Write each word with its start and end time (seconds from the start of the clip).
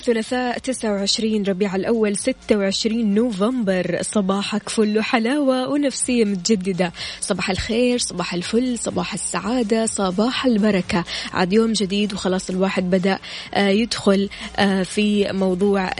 الثلاثاء 0.00 0.58
29 0.58 1.42
ربيع 1.42 1.76
الأول 1.76 2.16
26 2.16 3.14
نوفمبر. 3.14 3.98
صباحك 4.02 4.68
فل 4.68 4.98
وحلاوة 4.98 5.68
ونفسية 5.68 6.24
متجددة. 6.24 6.92
صباح 7.20 7.50
الخير 7.50 7.98
صباح 7.98 8.34
الفل 8.34 8.78
صباح 8.78 9.14
السعادة 9.14 9.86
صباح 9.86 10.46
البركة. 10.46 11.04
عاد 11.32 11.52
يوم 11.52 11.72
جديد 11.72 12.12
وخلاص 12.12 12.50
الواحد 12.50 12.90
بدأ 12.90 13.18
آه، 13.54 13.68
يدخل 13.68 14.28
آه، 14.56 14.82
في 14.82 15.32
موضوع 15.32 15.90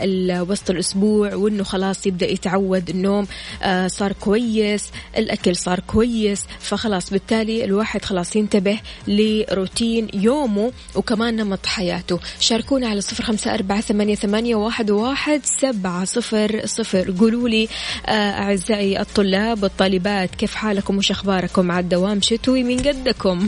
وسط 0.49 0.69
الأسبوع 0.69 1.35
وأنه 1.35 1.63
خلاص 1.63 2.07
يبدأ 2.07 2.31
يتعود 2.31 2.89
النوم 2.89 3.27
آه، 3.63 3.87
صار 3.87 4.11
كويس 4.11 4.89
الأكل 5.17 5.55
صار 5.55 5.79
كويس. 5.79 6.45
فخلاص 6.59 7.09
بالتالي 7.09 7.65
الواحد 7.65 8.05
خلاص 8.05 8.35
ينتبه 8.35 8.79
لروتين 9.07 10.07
يومه 10.13 10.71
وكمان 10.95 11.35
نمط 11.35 11.65
حياته. 11.65 12.19
شاركونا 12.39 12.87
على 12.87 13.01
صفر 13.01 13.23
خمسة 13.23 13.53
أربعة 13.53 13.90
ثمانية, 13.91 14.15
ثمانية 14.15 14.55
واحد, 14.55 14.91
واحد 14.91 15.41
سبعة 15.43 16.05
صفر 16.05 16.61
صفر. 16.65 17.13
قولوا 17.19 17.49
لي 17.49 17.67
آه، 18.05 18.31
أعزائي 18.31 19.01
الطلاب 19.01 19.63
والطالبات 19.63 20.35
كيف 20.35 20.55
حالكم 20.55 20.97
وش 20.97 21.11
أخباركم؟ 21.11 21.71
على 21.71 21.83
الدوام 21.83 22.21
شتوي 22.21 22.63
من 22.63 22.79
قدكم. 22.79 23.47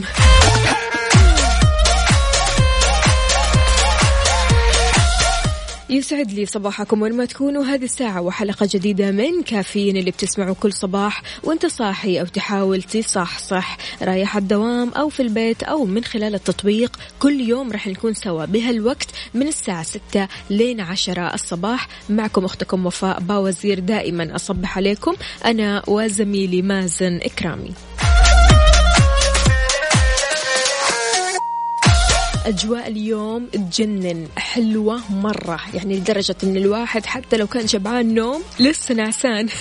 يسعد 5.90 6.32
لي 6.32 6.46
صباحكم 6.46 7.02
وين 7.02 7.12
ما 7.12 7.24
تكونوا. 7.24 7.64
هذه 7.64 7.84
الساعة 7.84 8.20
وحلقة 8.20 8.68
جديدة 8.72 9.10
من 9.10 9.42
كافيين 9.42 9.96
اللي 9.96 10.10
بتسمعوا 10.10 10.54
كل 10.54 10.72
صباح 10.72 11.22
وانت 11.42 11.66
صاحي 11.66 12.20
أو 12.20 12.26
تحاول 12.26 12.82
تصحصح 12.82 13.76
رايح 14.02 14.36
الدوام 14.36 14.88
أو 14.88 15.08
في 15.08 15.20
البيت 15.20 15.62
أو 15.62 15.84
من 15.84 16.04
خلال 16.04 16.34
التطبيق. 16.34 16.96
كل 17.18 17.40
يوم 17.40 17.72
راح 17.72 17.86
نكون 17.86 18.14
سوا 18.14 18.44
بهالوقت 18.44 19.08
من 19.34 19.48
الساعة 19.48 19.82
6 19.82 20.28
لين 20.50 20.80
10 20.80 21.34
الصباح. 21.34 21.88
معكم 22.08 22.44
أختكم 22.44 22.86
وفاء 22.86 23.20
باوزير 23.20 23.78
دائما 23.78 24.34
أصبح 24.34 24.76
عليكم. 24.76 25.14
أنا 25.44 25.82
وزميلي 25.88 26.62
مازن 26.62 27.16
إكرامي. 27.22 27.70
أجواء 32.46 32.88
اليوم 32.88 33.46
تجنن 33.46 34.28
حلوة 34.36 35.12
مرة 35.12 35.60
يعني 35.74 35.96
لدرجة 35.96 36.36
أن 36.44 36.56
الواحد 36.56 37.06
حتى 37.06 37.36
لو 37.36 37.46
كان 37.46 37.66
شبعان 37.66 38.14
نوم 38.14 38.42
لسه 38.60 38.94
نعسان. 38.94 39.48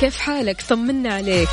كيف 0.00 0.18
حالك؟ 0.18 0.62
طمنا 0.68 1.14
عليك. 1.14 1.48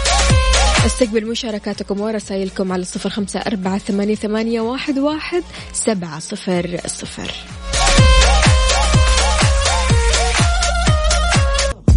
أستقبل 0.86 1.26
مشاركاتكم 1.26 2.02
ورسائلكم 2.02 2.72
على 2.72 2.84
صفر 2.84 3.10
خمسة 3.10 3.40
أربعة 3.40 3.78
ثمانية, 3.78 4.62
واحد 4.62 5.44
سبعة 5.74 6.20
صفر 6.20 6.80
صفر. 6.88 7.32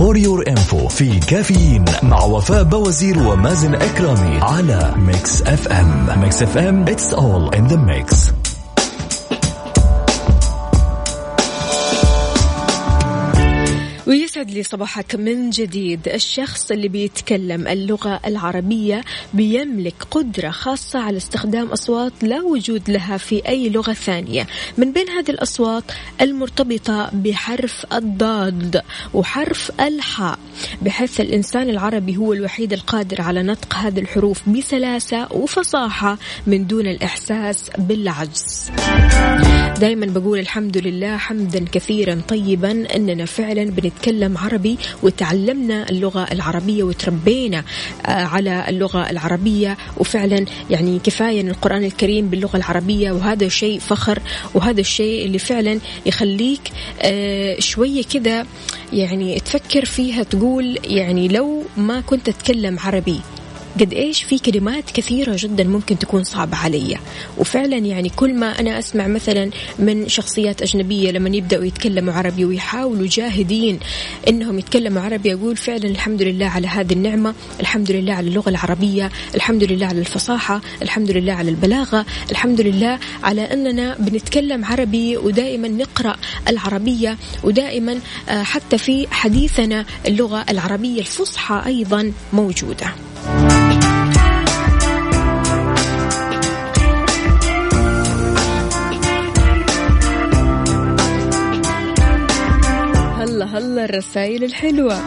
for 0.05 0.17
your 0.17 0.45
info 0.49 0.89
في 0.89 1.21
كافيين 1.21 1.85
مع 2.03 2.25
وفاء 2.25 2.63
بوازير 2.63 3.19
ومازن 3.19 3.75
إكرامي 3.75 4.39
على 4.41 4.95
Mix 4.97 5.43
FM 5.43 6.21
Mix 6.21 6.43
FM 6.43 6.83
it's 6.83 7.15
all 7.15 7.55
in 7.55 7.67
the 7.67 7.77
mix 7.77 8.31
ويسعد 14.45 14.57
لي 14.57 14.63
صباحك 14.63 15.15
من 15.15 15.51
جديد. 15.51 16.09
الشخص 16.09 16.71
اللي 16.71 16.89
بيتكلم 16.89 17.69
اللغة 17.69 18.21
العربية 18.27 19.05
بيملك 19.35 19.95
قدرة 20.11 20.51
خاصة 20.51 20.99
على 20.99 21.17
استخدام 21.17 21.67
أصوات 21.67 22.13
لا 22.23 22.43
وجود 22.43 22.91
لها 22.91 23.17
في 23.17 23.49
أي 23.49 23.69
لغة 23.69 23.93
ثانية. 23.93 24.47
من 24.79 24.93
بين 24.93 25.09
هذه 25.09 25.31
الأصوات 25.31 25.85
المرتبطة 26.21 27.11
بحرف 27.13 27.87
الضاد 27.93 28.83
وحرف 29.15 29.73
الحاء 29.81 30.39
بحيث 30.83 31.21
الإنسان 31.21 31.71
العربي 31.71 32.17
هو 32.17 32.33
الوحيد 32.33 32.73
القادر 32.73 33.21
على 33.21 33.43
نطق 33.43 33.75
هذه 33.75 33.99
الحروف 34.01 34.49
بسلاسة 34.49 35.33
وفصاحة 35.33 36.19
من 36.47 36.67
دون 36.67 36.87
الإحساس 36.87 37.71
بالعجز. 37.79 38.71
دائما 39.81 40.07
بقول 40.07 40.39
الحمد 40.39 40.79
لله 40.79 41.17
حمدا 41.17 41.65
كثيرا 41.73 42.23
طيبا 42.29 42.95
أننا 42.97 43.25
فعلا 43.25 43.65
بنتكلم 43.65 44.34
عربي 44.37 44.79
وتعلمنا 45.03 45.91
اللغة 45.91 46.27
العربية 46.33 46.83
وتربينا 46.83 47.65
آه، 48.07 48.11
على 48.11 48.65
اللغة 48.69 49.11
العربية. 49.11 49.77
وفعلا 49.97 50.45
يعني 50.71 50.99
كفاية 50.99 51.41
القرآن 51.41 51.85
الكريم 51.85 52.29
باللغة 52.29 52.57
العربية 52.57 53.13
وهذا 53.13 53.49
شيء 53.49 53.79
فخر 53.79 54.19
وهذا 54.55 54.81
الشيء 54.81 55.25
اللي 55.27 55.39
فعلا 55.39 55.79
يخليك 56.07 56.61
آه، 57.03 57.61
شوية 57.61 58.03
كذا 58.03 58.47
يعني 58.93 59.41
تفكر 59.41 59.85
فيها 59.85 60.23
تقول 60.23 60.79
يعني 60.85 61.29
لو 61.29 61.63
ما 61.77 62.01
كنت 62.01 62.29
أتكلم 62.29 62.79
عربي. 62.79 63.21
قد 63.81 63.93
إيش 63.93 64.23
في 64.23 64.39
كلمات 64.39 64.91
كثيرة 64.91 65.37
جدا 65.39 65.65
ممكن 65.65 65.99
تكون 65.99 66.25
صعبة 66.25 66.57
علي. 66.57 66.97
وفعلا 67.39 67.77
يعني 67.77 68.09
كل 68.09 68.35
ما 68.35 68.61
أنا 68.61 68.79
أسمع 68.79 69.07
مثلا 69.07 69.51
من 69.79 70.09
شخصيات 70.09 70.63
أجنبية 70.63 71.11
لما 71.11 71.37
يبدأوا 71.37 71.65
يتكلموا 71.65 72.13
عربي 72.13 72.45
ويحاولوا 72.45 73.07
جاهدين 73.07 73.79
إنهم 74.29 74.59
يتكلموا 74.59 75.03
عربي 75.03 75.35
أقول 75.35 75.57
فعلا 75.57 75.85
الحمد 75.85 76.23
لله 76.23 76.47
على 76.47 76.67
هذه 76.67 76.93
النعمة 76.93 77.35
الحمد 77.61 77.91
لله 77.91 78.13
على 78.13 78.29
اللغة 78.29 78.49
العربية 78.49 79.11
الحمد 79.35 79.65
لله 79.65 79.87
على 79.87 80.01
الفصاحة 80.01 80.61
الحمد 80.83 81.11
لله 81.11 81.33
على 81.33 81.51
البلاغة 81.51 82.07
الحمد 82.31 82.61
لله 82.61 82.99
على 83.23 83.43
أننا 83.43 83.97
بنتكلم 83.99 84.65
عربي 84.65 85.17
ودائما 85.17 85.69
نقرأ 85.69 86.17
العربية 86.49 87.19
ودائما 87.43 87.99
آه، 88.29 88.43
حتى 88.43 88.79
في 88.79 89.07
حديثنا 89.11 89.85
اللغة 90.07 90.45
العربية 90.51 91.01
الفصحى 91.01 91.63
أيضا 91.67 92.13
موجودة. 92.33 93.04
الرسائل 103.85 104.45
الحلوة. 104.45 104.99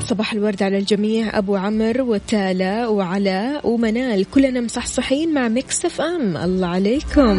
صباح 0.00 0.32
الورد 0.32 0.62
على 0.62 0.78
الجميع 0.78 1.38
أبو 1.38 1.56
عمر 1.56 2.02
وتالا 2.02 2.88
وعلاء 2.88 3.68
ومنال. 3.68 4.30
كلنا 4.30 4.60
مصحصحين 4.60 5.34
مع 5.34 5.48
مكسف 5.48 6.00
أم. 6.00 6.36
الله 6.36 6.68
عليكم. 6.68 7.38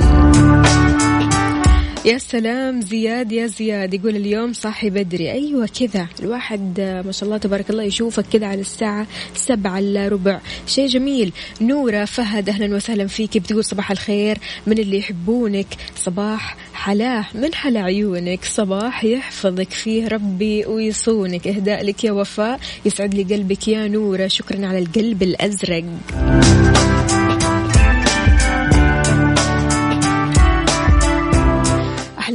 يا 2.05 2.17
سلام 2.17 2.81
زياد 2.81 3.31
يا 3.31 3.47
زياد. 3.47 3.93
يقول 3.93 4.15
اليوم 4.15 4.53
صاحي 4.53 4.89
بدري. 4.89 5.31
أيوة 5.31 5.69
كذا. 5.79 6.07
الواحد 6.19 6.79
ما 7.05 7.11
شاء 7.11 7.25
الله 7.25 7.37
تبارك 7.37 7.69
الله 7.69 7.83
يشوفك 7.83 8.25
كذا 8.33 8.45
على 8.47 8.61
الساعة 8.61 9.07
سبعة 9.35 9.79
إلا 9.79 10.07
ربع. 10.07 10.39
شيء 10.67 10.87
جميل. 10.87 11.31
نورة 11.61 12.05
فهد 12.05 12.49
أهلا 12.49 12.75
وسهلا 12.75 13.07
فيك. 13.07 13.37
بتقول 13.37 13.63
صباح 13.63 13.91
الخير. 13.91 14.37
من 14.67 14.77
اللي 14.77 14.97
يحبونك؟ 14.97 15.67
صباح 15.95 16.57
حلاه. 16.73 17.25
من 17.33 17.53
حلا 17.53 17.79
عيونك؟ 17.79 18.45
صباح 18.45 19.03
يحفظك 19.03 19.69
فيه 19.69 20.07
ربي 20.07 20.65
ويصونك. 20.65 21.47
إهداء 21.47 21.85
لك 21.85 22.03
يا 22.03 22.11
وفاء. 22.11 22.59
يسعد 22.85 23.15
لي 23.15 23.23
قلبك 23.35 23.67
يا 23.67 23.87
نورة. 23.87 24.27
شكرا 24.27 24.65
على 24.65 24.79
القلب 24.79 25.23
الأزرق. 25.23 25.83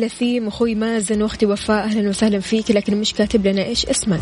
ثيم 0.08 0.46
أخوي 0.48 0.74
مازن 0.74 1.22
واختي 1.22 1.46
وفاء 1.46 1.84
أهلا 1.84 2.08
وسهلا 2.08 2.40
فيك 2.40 2.70
لكن 2.70 2.96
مش 2.96 3.14
كاتب 3.14 3.46
لنا 3.46 3.64
إيش 3.64 3.86
اسمك. 3.86 4.20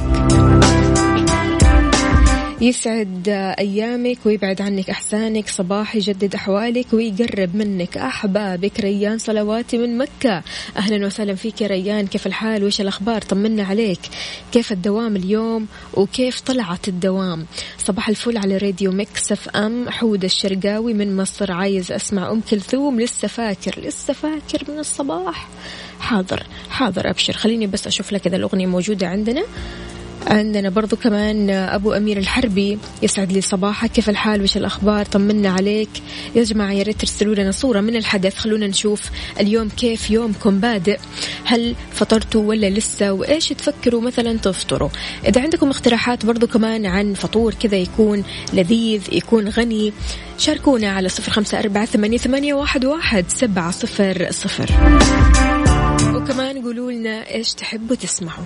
يسعد 2.62 3.28
أيامك 3.58 4.18
ويبعد 4.24 4.62
عنك 4.62 4.90
أحسانك 4.90 5.48
صباح 5.48 5.96
يجدد 5.96 6.34
أحوالك 6.34 6.86
ويقرب 6.92 7.56
منك 7.56 7.96
أحبابك. 7.96 8.80
ريان 8.80 9.18
صلواتي 9.18 9.78
من 9.78 9.98
مكة. 9.98 10.42
أهلا 10.76 11.06
وسهلا 11.06 11.34
فيك 11.34 11.60
يا 11.60 11.66
ريان. 11.66 12.06
كيف 12.06 12.26
الحال؟ 12.26 12.62
وإيش 12.62 12.80
الأخبار؟ 12.80 13.22
طمنا 13.22 13.62
عليك. 13.62 14.00
كيف 14.52 14.72
الدوام 14.72 15.16
اليوم؟ 15.16 15.66
وكيف 15.94 16.40
طلعت 16.40 16.88
الدوام؟ 16.88 17.46
صباح 17.78 18.08
الفل 18.08 18.36
على 18.36 18.56
راديو 18.56 18.92
Mix 18.92 19.32
FM 19.32 19.90
حود 19.90 20.24
الشرقاوي 20.24 20.94
من 20.94 21.16
مصر. 21.16 21.52
عايز 21.52 21.92
أسمع 21.92 22.30
أم 22.30 22.40
كلثوم. 22.40 23.00
لسه 23.00 23.28
فاكر 23.28 23.80
لسه 23.80 24.12
فاكر 24.12 24.72
من 24.72 24.78
الصباح. 24.78 25.48
حاضر 26.00 26.42
حاضر 26.70 27.10
أبشر. 27.10 27.32
خليني 27.32 27.66
بس 27.66 27.86
أشوف 27.86 28.12
لك 28.12 28.26
إذا 28.26 28.36
الأغنية 28.36 28.66
موجودة 28.66 29.06
عندنا. 29.06 29.42
عندنا 30.26 30.68
برضو 30.68 30.96
كمان 30.96 31.50
أبو 31.50 31.92
أمير 31.92 32.18
الحربي 32.18 32.78
يسعد 33.02 33.32
لي 33.32 33.40
صباحك 33.40 33.90
كيف 33.90 34.08
الحال؟ 34.08 34.42
وش 34.42 34.56
الأخبار؟ 34.56 35.04
طمنا 35.04 35.50
عليك. 35.50 35.88
يا 36.34 36.42
جماعة 36.42 36.72
يا 36.72 36.82
ريت 36.82 37.00
ترسلوا 37.00 37.34
لنا 37.34 37.50
صورة 37.50 37.80
من 37.80 37.96
الحدث. 37.96 38.36
خلونا 38.36 38.66
نشوف 38.66 39.10
اليوم 39.40 39.68
كيف 39.68 40.10
يومكم 40.10 40.60
بادئ. 40.60 40.98
هل 41.44 41.74
فطرتوا 41.92 42.42
ولا 42.42 42.70
لسه؟ 42.70 43.12
وإيش 43.12 43.48
تفكروا 43.48 44.00
مثلا 44.00 44.36
تفطروا؟ 44.36 44.88
إذا 45.26 45.40
عندكم 45.40 45.70
اقتراحات 45.70 46.26
برضو 46.26 46.46
كمان 46.46 46.86
عن 46.86 47.14
فطور 47.14 47.54
كذا 47.54 47.76
يكون 47.76 48.24
لذيذ 48.52 49.02
يكون 49.12 49.48
غني 49.48 49.92
شاركونا 50.38 50.90
على 50.90 51.08
صفر 51.08 51.32
خمسة 51.32 51.58
أربعة 51.58 51.84
ثمانية 51.84 52.54
واحد 52.54 53.24
سبعة 53.28 53.70
صفر 53.70 54.26
صفر. 54.30 54.70
وكمان 56.14 56.62
قولوا 56.62 56.92
لنا 56.92 57.34
إيش 57.34 57.52
تحبوا 57.54 57.96
تسمعوا. 57.96 58.44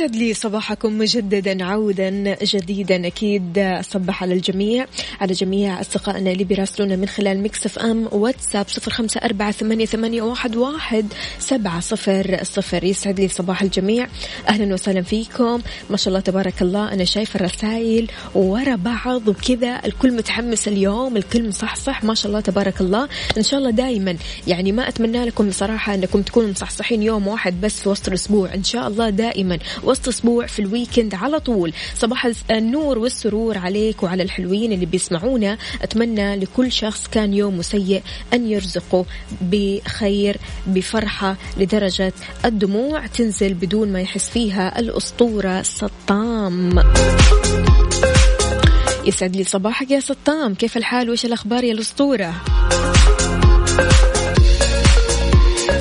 ويسعد 0.00 0.16
لي 0.16 0.34
صباحكم 0.34 0.98
مجددا 0.98 1.64
عودا 1.64 2.36
جديدا. 2.42 3.06
أكيد 3.06 3.58
اصبح 3.58 4.22
على 4.22 4.34
الجميع 4.34 4.86
على 5.20 5.32
جميع 5.32 5.80
أصدقائنا 5.80 6.32
اللي 6.32 6.44
بيراسلونا 6.44 6.96
من 6.96 7.08
خلال 7.08 7.38
Mix 7.38 7.66
FM 7.66 8.08
WhatsApp 8.12 8.68
صفر 8.68 8.90
خمسة 8.90 9.20
أربعة 9.24 9.52
ثمانية, 9.52 9.86
ثمانية 9.86 10.22
واحد, 10.22 10.56
واحد 10.56 11.06
سبعة 11.38 11.80
صفر 11.80 12.40
صفر. 12.42 12.84
يسعد 12.84 13.20
لي 13.20 13.28
صباح 13.28 13.62
الجميع. 13.62 14.08
أهلا 14.48 14.74
وسهلا 14.74 15.02
فيكم. 15.02 15.60
ما 15.90 15.96
شاء 15.96 16.08
الله 16.08 16.20
تبارك 16.20 16.62
الله 16.62 16.92
أنا 16.92 17.04
شايفة 17.04 17.36
الرسائل 17.36 18.10
ورا 18.34 18.76
بعض 18.76 19.28
وكذا 19.28 19.80
الكل 19.84 20.12
متحمس 20.12 20.68
اليوم 20.68 21.16
الكل 21.16 21.48
مصحصح. 21.48 22.04
ما 22.04 22.14
شاء 22.14 22.26
الله 22.28 22.40
تبارك 22.40 22.80
الله. 22.80 23.08
إن 23.38 23.42
شاء 23.42 23.58
الله 23.58 23.70
دائما 23.70 24.16
يعني 24.46 24.72
ما 24.72 24.88
أتمنى 24.88 25.24
لكم 25.24 25.48
بصراحة 25.48 25.94
أنكم 25.94 26.22
تكونوا 26.22 26.50
مصحصحين 26.50 27.02
يوم 27.02 27.28
واحد 27.28 27.60
بس 27.60 27.80
في 27.80 27.88
وسط 27.88 28.08
الأسبوع. 28.08 28.54
إن 28.54 28.64
شاء 28.64 28.88
الله 28.88 29.10
دائما 29.10 29.58
وسط 29.90 30.08
أسبوع 30.08 30.46
في 30.46 30.58
الويكند 30.58 31.14
على 31.14 31.40
طول. 31.40 31.72
صباح 31.94 32.30
النور 32.50 32.98
والسرور 32.98 33.58
عليك 33.58 34.02
وعلى 34.02 34.22
الحلوين 34.22 34.72
اللي 34.72 34.86
بيسمعونا. 34.86 35.58
أتمنى 35.82 36.36
لكل 36.36 36.72
شخص 36.72 37.06
كان 37.06 37.34
يوم 37.34 37.62
سيء 37.62 38.02
أن 38.32 38.46
يرزقه 38.46 39.04
بخير 39.40 40.36
بفرحة 40.66 41.36
لدرجة 41.56 42.12
الدموع 42.44 43.06
تنزل 43.06 43.54
بدون 43.54 43.92
ما 43.92 44.00
يحس 44.00 44.28
فيها 44.28 44.78
الأسطورة 44.78 45.62
سطام. 45.62 46.78
يسعد 49.04 49.36
لي 49.36 49.44
صباحك 49.44 49.90
يا 49.90 50.00
سطام. 50.00 50.54
كيف 50.54 50.76
الحال؟ 50.76 51.10
وش 51.10 51.24
الأخبار 51.24 51.64
يا 51.64 51.72
الأسطورة؟ 51.72 52.34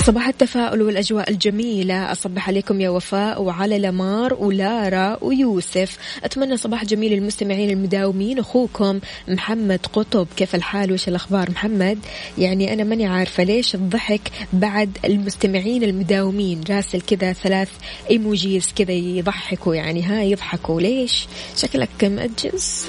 صباح 0.09 0.27
التفاؤل 0.27 0.81
والأجواء 0.81 1.29
الجميلة. 1.29 2.11
أصبح 2.11 2.47
عليكم 2.47 2.81
يا 2.81 2.89
وفاء 2.89 3.41
وعلى 3.41 3.79
لمار 3.79 4.33
ولارا 4.33 5.17
ويوسف. 5.21 5.97
أتمنى 6.23 6.57
صباح 6.57 6.85
جميل 6.85 7.13
للمستمعين 7.13 7.69
المداومين. 7.69 8.39
أخوكم 8.39 8.99
محمد 9.27 9.79
قطب. 9.93 10.27
كيف 10.37 10.55
الحال؟ 10.55 10.91
وش 10.91 11.07
الأخبار 11.07 11.51
محمد؟ 11.51 11.99
يعني 12.37 12.73
أنا 12.73 12.83
ماني 12.83 13.05
عارفة 13.05 13.43
ليش 13.43 13.75
الضحك 13.75 14.21
بعد 14.53 14.97
المستمعين 15.05 15.83
المداومين. 15.83 16.61
راسل 16.69 17.01
كذا 17.01 17.33
ثلاث 17.33 17.69
إيموجيز 18.09 18.73
كذا 18.75 18.91
يضحكوا 18.91 19.75
يعني 19.75 20.03
ها 20.03 20.23
يضحكوا. 20.23 20.81
ليش؟ 20.81 21.27
شكلك 21.55 22.03
مأجز. 22.03 22.85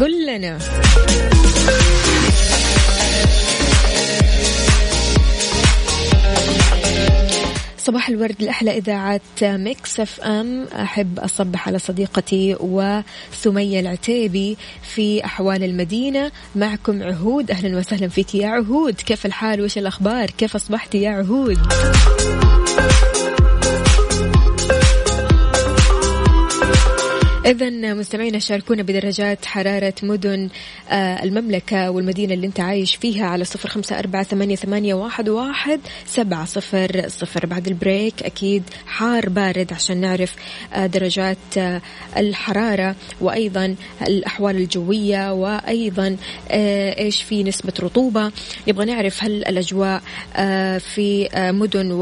قل 0.00 0.26
لنا. 0.26 0.58
صباح 7.84 8.08
الورد 8.08 8.36
الأحلى 8.40 8.78
إذاعة 8.78 9.20
Mix 9.42 10.00
FM. 10.00 10.64
أحب 10.64 11.18
أصبح 11.18 11.68
على 11.68 11.78
صديقتي 11.78 12.56
وسمية 12.60 13.80
العتيبي 13.80 14.56
في 14.82 15.24
أحوال 15.24 15.64
المدينة. 15.64 16.32
معكم 16.56 17.02
عهود. 17.02 17.50
أهلا 17.50 17.78
وسهلا 17.78 18.08
فيك 18.08 18.34
يا 18.34 18.48
عهود. 18.48 18.94
كيف 18.94 19.26
الحال؟ 19.26 19.60
وش 19.60 19.78
الأخبار؟ 19.78 20.30
كيف 20.30 20.54
أصبحتي 20.54 21.02
يا 21.02 21.10
عهود؟ 21.10 21.58
إذا 27.46 27.94
مستمعينا 27.94 28.38
شاركونا 28.38 28.82
بدرجات 28.82 29.44
حرارة 29.44 29.94
مدن 30.02 30.48
آه، 30.90 31.22
المملكة 31.24 31.90
والمدينة 31.90 32.34
اللي 32.34 32.46
أنت 32.46 32.60
عايش 32.60 32.96
فيها 32.96 33.26
على 33.26 33.44
صفر 33.44 33.68
خمسة 33.68 33.98
أربعة 33.98 34.22
ثمانية, 34.22 34.94
واحد, 34.94 35.80
سبعة 36.06 36.44
صفر 36.44 37.08
صفر. 37.08 37.46
بعد 37.46 37.66
البريك 37.66 38.22
أكيد 38.22 38.62
حار 38.86 39.28
بارد 39.28 39.72
عشان 39.72 39.96
نعرف 39.96 40.34
آه، 40.74 40.86
درجات 40.86 41.58
آه، 41.58 41.82
الحرارة 42.16 42.96
وأيضا 43.20 43.74
الأحوال 44.02 44.56
الجوية 44.56 45.32
وأيضا 45.32 46.16
إيش 46.50 47.22
في 47.22 47.42
نسبة 47.42 47.72
رطوبة. 47.80 48.32
نبغى 48.68 48.84
نعرف 48.86 49.24
هل 49.24 49.44
الأجواء 49.44 50.02
في 50.78 51.28
مدن 51.34 51.92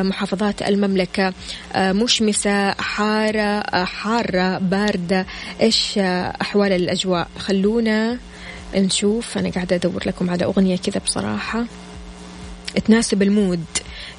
ومحافظات 0.00 0.62
المملكة 0.62 1.32
مشمسة 1.76 2.72
حارة 2.72 3.84
حارة 3.84 4.58
باردة 4.58 5.26
إيش 5.60 5.98
أحوال 5.98 6.72
الأجواء. 6.72 7.28
خلونا 7.38 8.18
نشوف 8.74 9.38
أنا 9.38 9.50
قاعدة 9.50 9.76
أدور 9.76 10.02
لكم 10.06 10.30
على 10.30 10.44
أغنية 10.44 10.76
كذا 10.76 11.00
بصراحة. 11.00 11.64
تناسب 12.84 13.22
ال 13.22 13.29
mood. 13.29 13.64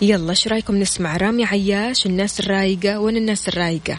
يلا 0.01 0.29
إيش 0.29 0.47
رأيكم 0.47 0.75
نسمع؟ 0.75 1.17
رامي 1.17 1.45
عياش 1.45 2.05
الناس 2.05 2.39
الرايقة 2.39 2.99
وين 2.99 3.17
الناس 3.17 3.47
الرايقة. 3.47 3.97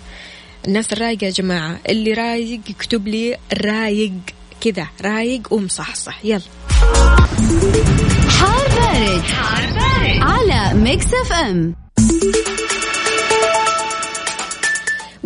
الناس 0.66 0.92
الرايقة 0.92 1.24
يا 1.24 1.30
جماعة. 1.30 1.78
اللي 1.88 2.12
رايق 2.12 2.60
يكتب 2.70 3.08
لي 3.08 3.36
رايق 3.64 4.12
كذا 4.60 4.86
رايق 5.02 5.52
ومصحصح. 5.52 6.24
يلا. 6.24 6.40
حار 8.40 8.68
بارد, 8.68 9.22
حار 9.22 9.62
بارد. 9.66 10.22
على 10.22 10.74
Mix 10.74 11.06
FM 11.06 11.74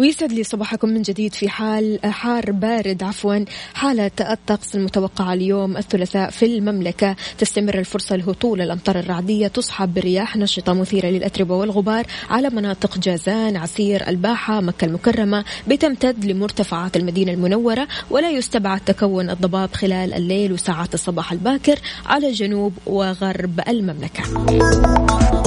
ويسعد 0.00 0.32
لي 0.32 0.44
صباحكم 0.44 0.88
من 0.88 1.02
جديد 1.02 1.34
في 1.34 1.48
حال 1.48 1.98
حار 2.04 2.50
بارد 2.52 3.02
عفوا 3.02 3.44
حالة 3.74 4.10
الطقس 4.20 4.74
المتوقعة 4.74 5.32
اليوم 5.32 5.76
الثلاثاء 5.76 6.30
في 6.30 6.46
المملكة. 6.46 7.16
تستمر 7.38 7.78
الفرصة 7.78 8.16
لهطول 8.16 8.60
الأمطار 8.60 8.98
الرعدية 8.98 9.46
تصحب 9.46 9.94
برياح 9.94 10.36
نشطة 10.36 10.72
مثيرة 10.72 11.06
للأتربة 11.06 11.54
والغبار 11.54 12.06
على 12.30 12.50
مناطق 12.50 12.98
جازان 12.98 13.56
عسير 13.56 14.08
الباحة 14.08 14.60
مكة 14.60 14.84
المكرمة. 14.84 15.44
بتمتد 15.68 16.24
لمرتفعات 16.24 16.96
المدينة 16.96 17.32
المنورة 17.32 17.88
ولا 18.10 18.30
يستبعد 18.30 18.80
تكون 18.80 19.30
الضباب 19.30 19.74
خلال 19.74 20.14
الليل 20.14 20.52
وساعات 20.52 20.94
الصباح 20.94 21.32
الباكر 21.32 21.78
على 22.06 22.32
جنوب 22.32 22.72
وغرب 22.86 23.60
المملكة. 23.68 25.39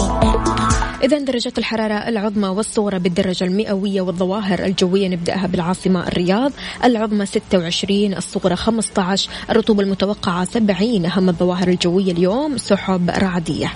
إذا 1.04 1.18
درجات 1.18 1.58
الحرارة 1.58 1.94
العظمى 1.94 2.48
والصغرى 2.48 3.00
بالدرجة 3.00 3.44
المئوية 3.44 4.02
والظواهر 4.02 4.66
الجوية 4.66 5.08
نبدأها 5.08 5.48
بالعاصمة 5.48 6.08
الرياض. 6.08 6.52
العظمى 6.84 7.26
26 7.26 8.14
الصغرى 8.14 8.56
15 8.56 9.30
الرطوبة 9.50 9.84
المتوقعة 9.84 10.46
70 10.46 11.06
أهم 11.06 11.30
الظواهر 11.30 11.68
الجوية 11.68 12.12
اليوم 12.12 12.58
سحب 12.58 13.10
رعدية. 13.10 13.72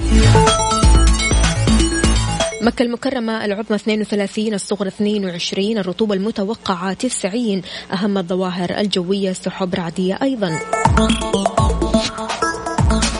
مكة 2.61 2.83
المكرمة 2.83 3.45
العظمى 3.45 3.75
32 3.75 4.53
الصغرى 4.53 4.87
22 4.87 5.77
الرطوبة 5.77 6.13
المتوقعة 6.13 6.93
90 6.93 7.61
أهم 7.93 8.17
الظواهر 8.17 8.79
الجوية 8.79 9.33
سحب 9.33 9.75
رعدية 9.75 10.19
أيضا. 10.21 10.59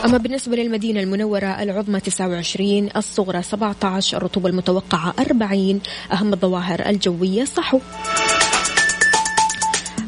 أما 0.04 0.18
بالنسبة 0.18 0.56
للمدينة 0.56 1.00
المنورة 1.00 1.46
العظمى 1.62 2.00
29 2.00 2.88
الصغرى 2.96 3.42
17 3.42 4.16
الرطوبة 4.16 4.48
المتوقعة 4.48 5.14
40 5.20 5.80
أهم 6.12 6.32
الظواهر 6.32 6.86
الجوية 6.86 7.44
صحو. 7.44 7.80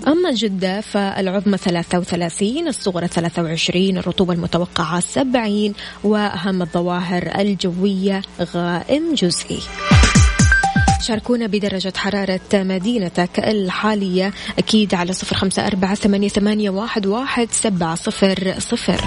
أما 0.06 0.30
جدة 0.32 0.80
فالعظمى 0.80 1.56
33 1.56 2.68
الصغرى 2.68 3.08
23 3.08 3.98
الرطوبة 3.98 4.34
المتوقعة 4.34 5.00
70 5.00 5.74
وأهم 6.04 6.62
الظواهر 6.62 7.40
الجوية 7.40 8.22
غائم 8.54 9.14
جزئي 9.14 9.58
شاركونا 11.00 11.46
بدرجة 11.46 11.92
حرارة 11.96 12.40
مدينتك 12.54 13.38
الحالية. 13.38 14.32
أكيد 14.58 14.94
على 14.94 15.12
صفر 15.12 15.36
خمسة 15.36 15.66
أربعة 15.66 15.94
ثمانية, 15.94 16.70
واحد, 16.70 17.06
واحد 17.06 17.48
سبعة 17.50 17.94
صفر 17.94 18.54
صفر. 18.58 19.00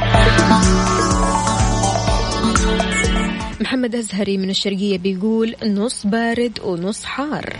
محمد 3.62 3.95
أزهري 3.95 4.38
من 4.38 4.50
الشرقية 4.50 4.97
بيقول 4.97 5.55
نص 5.63 6.05
بارد 6.05 6.59
ونص 6.63 7.03
حار. 7.03 7.53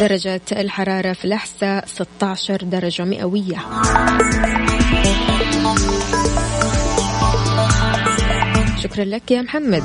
درجة 0.00 0.40
الحرارة 0.52 1.12
في 1.12 1.24
الأحساء 1.24 1.84
16 1.86 2.62
درجة 2.62 3.04
مئوية. 3.04 3.58
شكرا 8.82 9.04
لك 9.04 9.30
يا 9.30 9.42
محمد. 9.42 9.82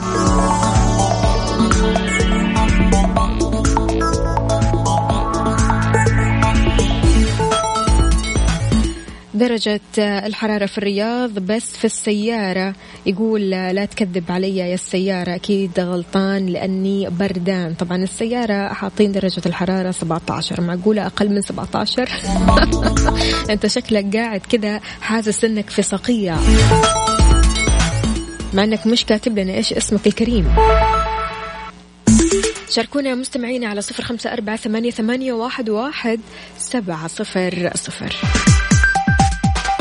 درجة 9.37 9.81
الحرارة 9.97 10.65
في 10.65 10.77
الرياض 10.77 11.39
بس 11.39 11.77
في 11.77 11.85
السيارة 11.85 12.73
يقول 13.05 13.49
لا 13.49 13.85
تكذب 13.85 14.23
علي 14.29 14.57
يا 14.57 14.73
السيارة 14.73 15.35
أكيد 15.35 15.79
غلطان 15.79 16.45
لأني 16.45 17.09
بردان. 17.09 17.73
طبعا 17.73 17.97
السيارة 17.97 18.73
حاطين 18.73 19.11
درجة 19.11 19.41
الحرارة 19.45 19.91
17 19.91 20.61
معقولة 20.61 21.05
أقل 21.05 21.29
من 21.29 21.41
17 21.41 22.09
أنت 23.49 23.67
شكلك 23.67 24.15
قاعد 24.15 24.39
كذا 24.39 24.79
حاسس 25.01 25.45
أنك 25.45 25.69
في 25.69 25.81
صقيع. 25.81 26.37
مع 28.53 28.63
أنك 28.63 28.87
مش 28.87 29.05
كاتب 29.05 29.39
لنا 29.39 29.53
إيش 29.53 29.73
اسمك 29.73 30.07
الكريم. 30.07 30.55
شاركونا 32.69 33.15
مستمعينا 33.15 33.67
على 33.67 33.81
صفر 33.81 34.03
خمسة 34.03 34.33
أربعة 34.33 34.55
ثمانية, 34.55 34.91
ثمانية 34.91 35.33
واحد, 35.33 35.69
واحد 35.69 36.19
سبعة 36.57 37.07
صفر 37.07 37.71
صفر. 37.75 38.15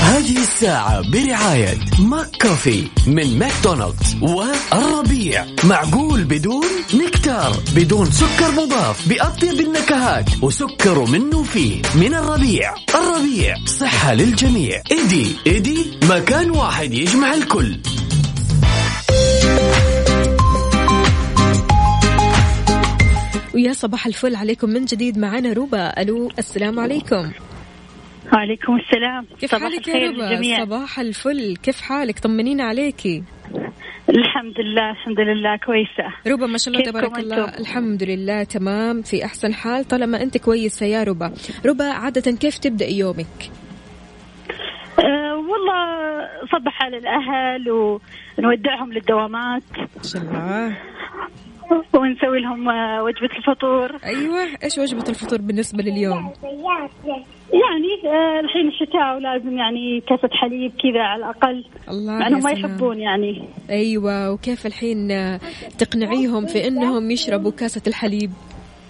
هذه 0.00 0.42
الساعة 0.42 1.10
برعاية 1.10 1.78
Mc 1.98 2.42
Coffee 2.42 2.84
من 3.06 3.38
ماكدونالدز 3.38 4.16
والربيع. 4.22 5.46
معقول 5.64 6.24
بدون 6.24 6.66
نكتار 6.94 7.56
بدون 7.74 8.10
سكر 8.10 8.50
مضاف 8.52 9.08
بأطيب 9.08 9.60
النكهات 9.60 10.24
وسكر 10.42 11.04
منه 11.04 11.42
فيه 11.42 11.82
من 11.94 12.14
الربيع. 12.14 12.74
الربيع 12.94 13.56
صحة 13.66 14.14
للجميع. 14.14 14.82
إيدي 14.90 15.36
إيدي 15.46 15.98
مكان 16.10 16.50
واحد 16.50 16.92
يجمع 16.94 17.34
الكل. 17.34 17.76
ويا 23.54 23.72
صباح 23.72 24.06
الفل 24.06 24.34
عليكم 24.34 24.70
من 24.70 24.84
جديد 24.84 25.18
معنا 25.18 25.52
روبا. 25.52 26.02
ألو 26.02 26.30
السلام 26.38 26.80
عليكم. 26.80 27.30
وعليكم 28.32 28.76
السلام. 28.76 29.26
كيف 29.40 29.54
حالك 29.54 29.88
يا 29.88 30.10
ربا؟ 30.10 30.64
صباح 30.64 30.98
الفل. 30.98 31.56
كيف 31.56 31.80
حالك؟ 31.80 32.18
طمنينا 32.18 32.64
عليكي 32.64 33.22
الحمد 34.08 34.60
لله 34.60 34.90
الحمد 34.90 35.20
لله 35.20 35.56
كويسة. 35.56 36.14
ربا 36.26 36.46
ما 36.46 36.58
شاء 36.58 36.74
الله 36.74 36.90
تبارك 36.90 37.18
الله. 37.18 37.58
الحمد 37.58 38.02
لله 38.02 38.44
تمام. 38.44 39.02
في 39.02 39.24
أحسن 39.24 39.54
حال 39.54 39.84
طالما 39.84 40.22
أنت 40.22 40.38
كويسة 40.38 40.86
يا 40.86 41.02
ربا. 41.02 41.32
ربا 41.66 41.84
عادة 41.84 42.30
كيف 42.32 42.58
تبدأ 42.58 42.86
يومك؟ 42.86 43.50
أه 44.98 45.36
والله 45.36 45.80
صبح 46.52 46.82
على 46.82 46.96
الأهل 46.96 47.70
ونودعهم 47.70 48.92
للدوامات. 48.92 49.62
ما 49.78 50.02
شاء 50.02 50.22
الله. 50.22 50.76
ونسوي 51.94 52.40
لهم 52.40 52.68
آه، 52.68 53.02
وجبة 53.02 53.36
الفطور. 53.38 53.96
أيوة. 54.04 54.48
إيش 54.64 54.78
وجبة 54.78 55.04
الفطور 55.08 55.40
بالنسبة 55.40 55.82
لليوم؟ 55.82 56.32
يعني 57.52 58.14
آه، 58.16 58.40
الحين 58.40 58.68
الشتاء 58.68 59.16
ولازم 59.16 59.58
يعني 59.58 60.00
كاسة 60.00 60.28
حليب 60.32 60.72
كذا 60.82 61.02
على 61.02 61.24
الأقل. 61.24 61.64
الله 61.88 62.12
مع 62.12 62.28
ما 62.28 62.50
يحبون 62.50 63.00
يعني. 63.00 63.42
أيوة 63.70 64.32
وكيف 64.32 64.66
الحين 64.66 65.10
آه، 65.10 65.40
تقنعيهم 65.78 66.46
في 66.46 66.68
أنهم 66.68 67.10
يشربوا 67.10 67.50
كاسة 67.50 67.82
الحليب؟ 67.86 68.30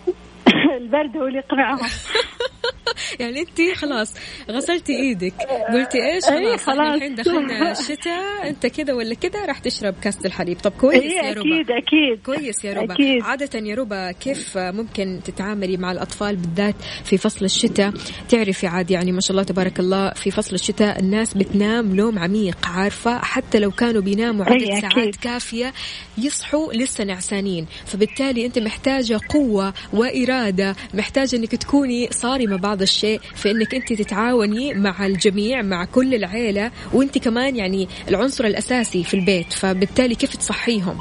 البرد 0.80 1.16
هو 1.16 1.26
اللي 1.26 1.38
يقنعهم. 1.38 1.78
يعني 3.20 3.40
انت 3.40 3.76
خلاص 3.76 4.14
غسلتي 4.50 4.96
إيدك 4.96 5.34
قلتي 5.72 5.98
إيش؟ 6.12 6.24
خلاص, 6.24 6.64
خلاص. 6.64 6.94
الحين 6.94 7.14
دخلنا 7.14 7.72
الشتاء 7.72 8.48
أنت 8.48 8.66
كذا 8.66 8.92
ولا 8.92 9.14
كذا 9.14 9.44
راح 9.44 9.58
تشرب 9.58 9.94
كاسه 10.02 10.20
الحليب. 10.24 10.58
طب 10.58 10.72
كويس 10.80 11.04
يا 11.04 11.32
ربا. 11.32 11.40
أكيد 11.40 11.70
أكيد. 11.70 12.22
كويس 12.26 12.64
يا 12.64 12.72
ربا. 12.74 12.94
أكيد. 12.94 13.22
عادة 13.22 13.58
يا 13.58 13.74
ربا 13.74 14.12
كيف 14.12 14.58
ممكن 14.58 15.20
تتعاملي 15.24 15.76
مع 15.76 15.92
الأطفال 15.92 16.36
بالذات 16.36 16.74
في 17.04 17.16
فصل 17.16 17.44
الشتاء؟ 17.44 17.92
تعرفي 18.28 18.66
عاد 18.66 18.90
يعني 18.90 19.12
ما 19.12 19.20
شاء 19.20 19.30
الله 19.30 19.42
تبارك 19.42 19.80
الله 19.80 20.10
في 20.10 20.30
فصل 20.30 20.54
الشتاء 20.54 21.00
الناس 21.00 21.34
بتنام 21.34 21.96
نوم 21.96 22.18
عميق 22.18 22.66
عارفة؟ 22.66 23.18
حتى 23.18 23.58
لو 23.58 23.70
كانوا 23.70 24.02
بيناموا 24.02 24.44
عدد 24.44 24.80
ساعات 24.80 25.16
كافية 25.16 25.72
يصحوا 26.18 26.72
لسه 26.72 27.04
نعسانين. 27.04 27.66
فبالتالي 27.86 28.46
أنت 28.46 28.58
محتاجة 28.58 29.20
قوة 29.28 29.74
وإرادة 29.92 30.76
محتاجة 30.94 31.36
إنك 31.36 31.56
تكوني 31.56 32.08
صارمة 32.10 32.56
بعض 32.56 32.69
الشيء 32.82 33.20
في 33.20 33.50
انك 33.50 33.74
أنت 33.74 33.92
تتعاوني 33.92 34.74
مع 34.74 35.06
الجميع 35.06 35.62
مع 35.62 35.84
كل 35.84 36.14
العيلة 36.14 36.70
وأنت 36.92 37.18
كمان 37.18 37.56
يعني 37.56 37.88
العنصر 38.08 38.44
الأساسي 38.44 39.04
في 39.04 39.14
البيت 39.14 39.52
فبالتالي 39.52 40.14
كيف 40.14 40.36
تصحيهم؟ 40.36 40.98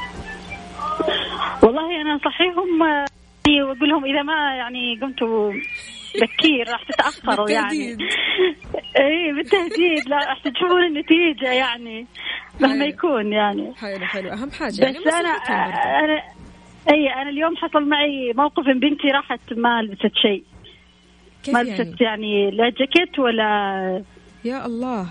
والله 1.64 2.02
أنا 2.02 2.16
اصحيهم 2.16 2.82
يعني 3.50 3.64
وأقول 3.64 3.90
لهم 3.90 4.06
إذا 4.06 4.22
ما 4.22 4.56
يعني 4.56 5.00
قمتوا 5.02 5.54
بكير 6.22 6.70
راح 6.70 6.84
تتأخروا 6.84 7.50
يعني. 7.50 7.98
اي 9.00 9.34
بالتهديد 9.36 10.10
لا 10.10 10.18
راح 10.18 10.40
تشوفون 10.40 10.84
النتيجة 10.84 11.52
يعني 11.52 12.06
مهما 12.60 12.86
يكون 12.86 13.34
يعني. 13.34 13.74
حلو 13.76 14.06
حلو. 14.06 14.30
أهم 14.30 14.52
حاجة 14.52 14.70
بس 14.72 14.80
يعني 14.80 14.98
أنا 14.98 15.30
أنا 16.00 16.22
اي 16.92 17.14
أنا 17.22 17.30
اليوم 17.30 17.56
حصل 17.56 17.90
معي 17.90 18.34
موقف 18.36 18.68
ان 18.68 18.80
بنتي 18.80 19.08
راحت 19.08 19.54
ما 19.58 19.82
لبست 19.82 20.16
شيء. 20.22 20.44
كيف 21.44 21.54
ما 21.54 21.64
لبست 21.64 21.80
يعني? 21.80 22.02
يعني 22.02 22.52
لا 22.52 22.70
جاكيت 22.70 23.20
ولا 23.20 24.04
يا 24.46 24.66
الله. 24.66 25.06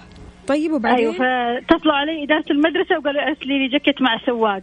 طيب 0.47 0.73
وبعدين؟ 0.73 0.99
أيوه 0.99 1.13
فاتصلوا 1.13 1.95
علي 1.95 2.25
إدارة 2.25 2.45
المدرسة 2.51 2.99
وقالوا 2.99 3.23
أرسلي 3.23 3.59
لي 3.59 3.69
جاكيت 3.69 4.03
مع 4.03 4.19
سواق. 4.27 4.63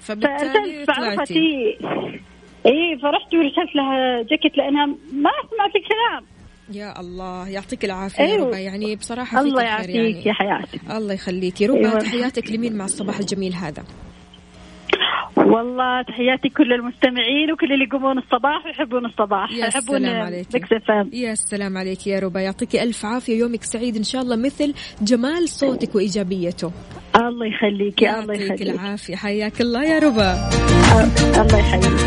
فبالتالي 0.00 0.84
فعرفتي 0.86 1.78
اي 2.66 2.98
فرحت 3.02 3.34
ورسلت 3.34 3.74
لها 3.74 4.22
جاكيت 4.22 4.58
لأنها 4.58 4.86
ما 5.12 5.30
سمعت 5.50 5.72
الكلام. 5.76 6.24
يا 6.72 7.00
الله 7.00 7.48
يعطيك 7.48 7.84
العافية 7.84 8.24
أيوه. 8.24 8.46
ربا. 8.46 8.58
يعني 8.58 8.96
بصراحة 8.96 9.40
الله 9.40 9.62
يعافيك 9.62 9.94
يعني. 9.94 10.22
يا 10.26 10.32
حياتي. 10.32 10.80
الله 10.96 11.14
يخليك. 11.14 11.62
ربا 11.62 11.78
أيوه. 11.78 11.98
تحياتك 11.98 12.50
لمين 12.50 12.76
مع 12.76 12.84
الصباح 12.84 13.18
الجميل 13.18 13.54
هذا؟ 13.54 13.84
والله 15.46 16.02
تحياتي 16.02 16.48
كل 16.48 16.72
المستمعين 16.72 17.52
وكل 17.52 17.72
اللي 17.72 17.84
يقومون 17.84 18.18
الصباح 18.18 18.66
ويحبون 18.66 19.06
الصباح. 19.06 19.52
يا 19.52 19.66
يحبون 19.66 19.98
سلام 19.98 20.22
عليك. 20.22 20.46
يا 21.12 21.34
سلام 21.34 21.78
عليك 21.78 22.06
يا 22.06 22.18
ربا. 22.18 22.40
يعطيك 22.40 22.76
ألف 22.76 23.04
عافية. 23.04 23.38
يومك 23.38 23.62
سعيد 23.64 23.96
إن 23.96 24.02
شاء 24.02 24.22
الله 24.22 24.36
مثل 24.36 24.74
جمال 25.02 25.48
صوتك 25.48 25.94
وإيجابيته. 25.94 26.72
الله 27.16 27.46
يخليك 27.46 28.02
يا 28.02 28.20
الله 28.20 28.34
يخليك. 28.34 28.50
يعطيك 28.50 28.62
العافية. 28.62 29.16
حياك 29.16 29.60
الله 29.60 29.84
يا 29.84 29.98
ربا. 29.98 30.50
الله 31.40 31.58
يحييك 31.58 32.00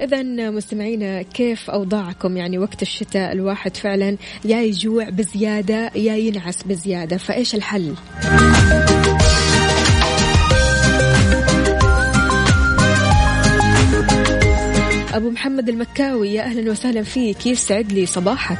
إذا 0.00 0.50
مستمعينا 0.50 1.22
كيف 1.22 1.70
أوضاعكم؟ 1.70 2.36
يعني 2.36 2.58
وقت 2.58 2.82
الشتاء 2.82 3.32
الواحد 3.32 3.76
فعلا 3.76 4.16
يا 4.44 4.62
يجوع 4.62 5.08
بزيادة 5.08 5.90
يا 5.94 6.16
ينعس 6.16 6.62
بزيادة. 6.62 7.16
فإيش 7.16 7.54
الحل؟ 7.54 7.94
أبو 15.16 15.30
محمد 15.30 15.68
المكاوي 15.68 16.34
يا 16.34 16.42
أهلا 16.42 16.70
وسهلا 16.70 17.02
فيك 17.02 17.46
يسعد 17.46 17.92
لي 17.92 18.06
صباحك. 18.06 18.58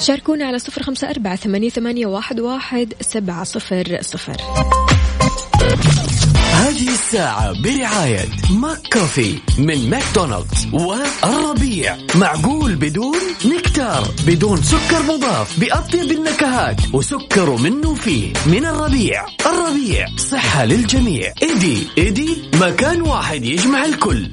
شاركونا 0.00 0.44
على 0.44 0.58
صفر 0.58 0.82
خمسة 0.82 1.10
أربعة 1.10 1.36
ثمانية, 1.36 1.68
ثمانية 1.68 2.06
واحد, 2.06 2.40
واحد 2.40 2.94
سبعة 3.00 3.44
صفر 3.44 3.98
صفر. 4.00 4.36
هذه 6.64 6.88
الساعة 6.88 7.62
برعاية 7.62 8.28
Mc 8.50 8.78
Coffee 8.92 9.38
من 9.58 9.90
ماكدونالدز 9.90 10.68
والربيع. 10.72 11.96
معقول 12.14 12.74
بدون 12.74 13.18
نكتار 13.44 14.08
بدون 14.26 14.62
سكر 14.62 15.02
مضاف 15.02 15.60
بأطيب 15.60 16.12
النكهات 16.12 16.80
وسكر 16.92 17.56
منه 17.56 17.94
فيه 17.94 18.32
من 18.46 18.64
الربيع. 18.64 19.26
الربيع 19.46 20.06
صحة 20.16 20.64
للجميع. 20.64 21.32
إيدي 21.42 21.86
إيدي 21.98 22.42
مكان 22.60 23.02
واحد 23.02 23.44
يجمع 23.44 23.84
الكل. 23.84 24.28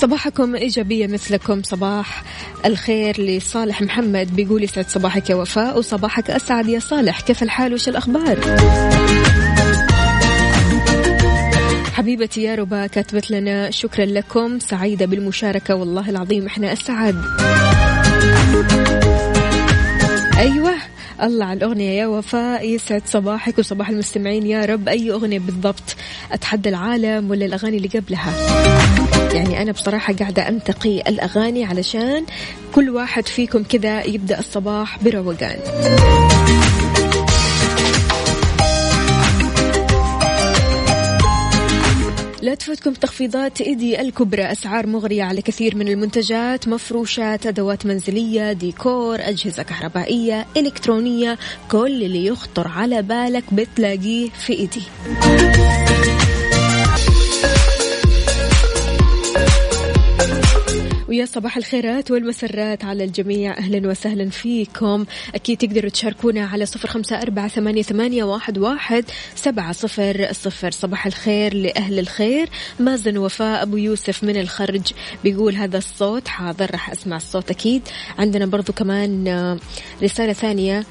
صباحكم 0.00 0.54
إيجابية 0.54 1.06
مثلكم. 1.06 1.62
صباح 1.62 2.22
الخير 2.64 3.20
لصالح 3.20 3.82
محمد 3.82 4.36
بيقول 4.36 4.64
يسعد 4.64 4.88
صباحك 4.88 5.30
يا 5.30 5.34
وفاء 5.34 5.78
وصباحك 5.78 6.30
أسعد 6.30 6.68
يا 6.68 6.78
صالح. 6.78 7.20
كيف 7.20 7.42
الحال؟ 7.42 7.74
وش 7.74 7.88
الأخبار؟ 7.88 8.38
حبيبتي 11.94 12.42
يا 12.42 12.54
ربا 12.54 12.86
كاتبت 12.86 13.30
لنا 13.30 13.70
شكرا 13.70 14.04
لكم. 14.04 14.58
سعيدة 14.58 15.06
بالمشاركة 15.06 15.74
والله 15.74 16.10
العظيم 16.10 16.46
إحنا 16.46 16.72
أسعد. 16.72 17.16
أيوة 20.38 20.74
الله 21.22 21.44
على 21.44 21.56
الأغنية 21.56 22.00
يا 22.00 22.06
وفاء. 22.06 22.68
يسعد 22.68 23.02
صباحك 23.06 23.58
وصباح 23.58 23.88
المستمعين 23.88 24.46
يا 24.46 24.64
رب. 24.64 24.88
أي 24.88 25.10
أغنية 25.10 25.38
بالضبط 25.38 25.96
أتحدى 26.32 26.68
العالم 26.68 27.30
ولا 27.30 27.46
الأغاني 27.46 27.76
اللي 27.76 27.88
قبلها؟ 27.88 28.32
يعني 29.32 29.62
أنا 29.62 29.72
بصراحة 29.72 30.12
قاعدة 30.12 30.48
أنتقي 30.48 31.00
الأغاني 31.00 31.64
علشان 31.64 32.24
كل 32.74 32.90
واحد 32.90 33.26
فيكم 33.26 33.62
كذا 33.62 34.04
يبدأ 34.04 34.38
الصباح 34.38 35.04
بروقان. 35.04 35.58
لا 42.42 42.54
تفوتكم 42.54 42.92
تخفيضات 42.92 43.60
إيدي 43.60 44.00
الكبرى 44.00 44.42
أسعار 44.42 44.86
مغرية 44.86 45.22
على 45.22 45.42
كثير 45.42 45.76
من 45.76 45.88
المنتجات 45.88 46.68
مفروشات 46.68 47.46
أدوات 47.46 47.86
منزلية 47.86 48.52
ديكور 48.52 49.18
أجهزة 49.20 49.62
كهربائية 49.62 50.46
إلكترونية 50.56 51.38
كل 51.70 52.02
اللي 52.02 52.26
يخطر 52.26 52.68
على 52.68 53.02
بالك 53.02 53.44
بتلاقيه 53.54 54.30
في 54.30 54.52
إيدي. 54.52 54.82
ويا 61.18 61.26
صباح 61.26 61.56
الخيرات 61.56 62.10
والمسرات 62.10 62.84
على 62.84 63.04
الجميع. 63.04 63.58
أهلا 63.58 63.88
وسهلا 63.88 64.30
فيكم. 64.30 65.04
أكيد 65.34 65.58
تقدروا 65.58 65.90
تشاركونا 65.90 66.46
على 66.46 66.66
صفر 66.66 66.88
خمسة 66.88 67.22
أربعة 67.22 67.48
ثمانية, 67.48 67.82
ثمانية 67.82 68.24
واحد, 68.24 68.58
واحد 68.58 69.04
سبعة 69.34 69.72
صفر 69.72 70.28
صفر. 70.32 70.70
صباح 70.70 71.06
الخير 71.06 71.54
لأهل 71.54 71.98
الخير. 71.98 72.48
مازن 72.80 73.18
وفاء 73.18 73.62
أبو 73.62 73.76
يوسف 73.76 74.24
من 74.24 74.36
الخرج 74.36 74.92
بيقول 75.24 75.54
هذا 75.54 75.78
الصوت 75.78 76.28
حاضر 76.28 76.70
راح 76.70 76.90
أسمع 76.90 77.16
الصوت 77.16 77.50
أكيد. 77.50 77.82
عندنا 78.18 78.46
برضو 78.46 78.72
كمان 78.72 79.28
آه، 79.28 79.58
رسالة 80.02 80.32
ثانية. 80.32 80.84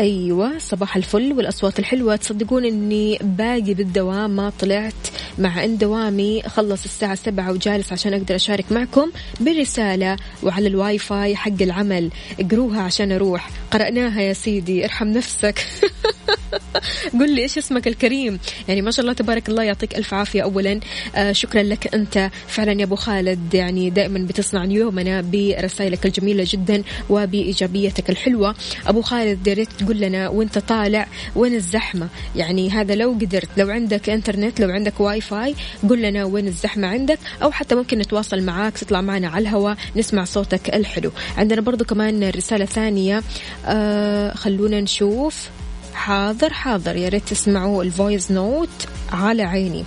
أيوه 0.00 0.58
صباح 0.58 0.96
الفل 0.96 1.32
والأصوات 1.32 1.78
الحلوة. 1.78 2.16
تصدقون 2.16 2.64
إني 2.64 3.18
باقي 3.22 3.74
بالدوام 3.74 4.30
ما 4.30 4.52
طلعت 4.60 4.94
مع 5.38 5.64
ان 5.64 5.78
دوامي 5.78 6.42
خلص 6.42 6.84
الساعة 6.84 7.14
سبعة 7.14 7.52
وجالس 7.52 7.92
عشان 7.92 8.14
أقدر 8.14 8.34
أشارك 8.34 8.72
معكم 8.72 9.10
بالرساله 9.40 10.16
وعلى 10.42 10.68
الواي 10.68 10.98
فاي 10.98 11.36
حق 11.36 11.62
العمل. 11.62 12.10
اقروها 12.40 12.80
عشان 12.80 13.12
أروح. 13.12 13.50
قرأناها 13.70 14.20
يا 14.20 14.32
سيدي 14.32 14.84
ارحم 14.84 15.08
نفسك. 15.08 15.66
قل 17.20 17.34
لي 17.34 17.42
إيش 17.42 17.58
اسمك 17.58 17.88
الكريم؟ 17.88 18.38
يعني 18.68 18.82
ما 18.82 18.90
شاء 18.90 19.00
الله 19.00 19.12
تبارك 19.12 19.48
الله 19.48 19.62
يعطيك 19.62 19.96
ألف 19.96 20.14
عافية 20.14 20.42
اولا. 20.42 20.80
آه 21.14 21.32
شكرا 21.32 21.62
لك 21.62 21.94
أنت. 21.94 22.30
فعلا 22.46 22.72
يا 22.72 22.84
أبو 22.84 22.94
خالد 22.96 23.54
يعني 23.54 23.90
دائما 23.90 24.18
بتصنع 24.18 24.64
يومنا 24.64 25.20
برسائلك 25.20 26.06
الجميلة 26.06 26.44
جدا 26.48 26.82
وبإيجابيتك 27.10 28.10
الحلوة. 28.10 28.54
أبو 28.86 29.02
خالد 29.02 29.46
يا 29.46 29.54
ريت 29.54 29.68
تقول 29.78 30.00
لنا 30.00 30.28
وأنت 30.28 30.58
طالع 30.58 31.06
وين 31.36 31.54
الزحمة؟ 31.54 32.08
يعني 32.36 32.70
هذا 32.70 32.94
لو 32.94 33.10
قدرت 33.12 33.48
لو 33.56 33.70
عندك 33.70 34.10
إنترنت 34.10 34.60
لو 34.60 34.70
عندك 34.70 35.00
واي 35.00 35.20
فاي 35.20 35.54
قل 35.88 36.02
لنا 36.02 36.24
وين 36.24 36.46
الزحمة 36.46 36.88
عندك. 36.88 37.18
أو 37.42 37.50
حتى 37.50 37.74
ممكن 37.74 37.98
نتواصل 37.98 38.42
معاك 38.42 38.78
تطلع 38.78 39.00
معنا 39.00 39.28
على 39.28 39.42
الهواء 39.42 39.76
نسمع 39.96 40.24
صوتك 40.24 40.74
الحلو. 40.74 41.12
عندنا 41.36 41.60
برضو 41.60 41.84
كمان 41.84 42.30
رسالة 42.30 42.64
ثانية. 42.64 43.22
آه 43.66 44.34
خلونا 44.34 44.80
نشوف. 44.80 45.48
حاضر 45.94 46.52
حاضر. 46.52 46.96
يا 46.96 47.08
ريت 47.08 47.28
تسمعوا 47.28 47.82
ال 47.82 47.90
voice 47.90 48.30
note 48.30 48.68
على 49.12 49.42
عيني. 49.42 49.84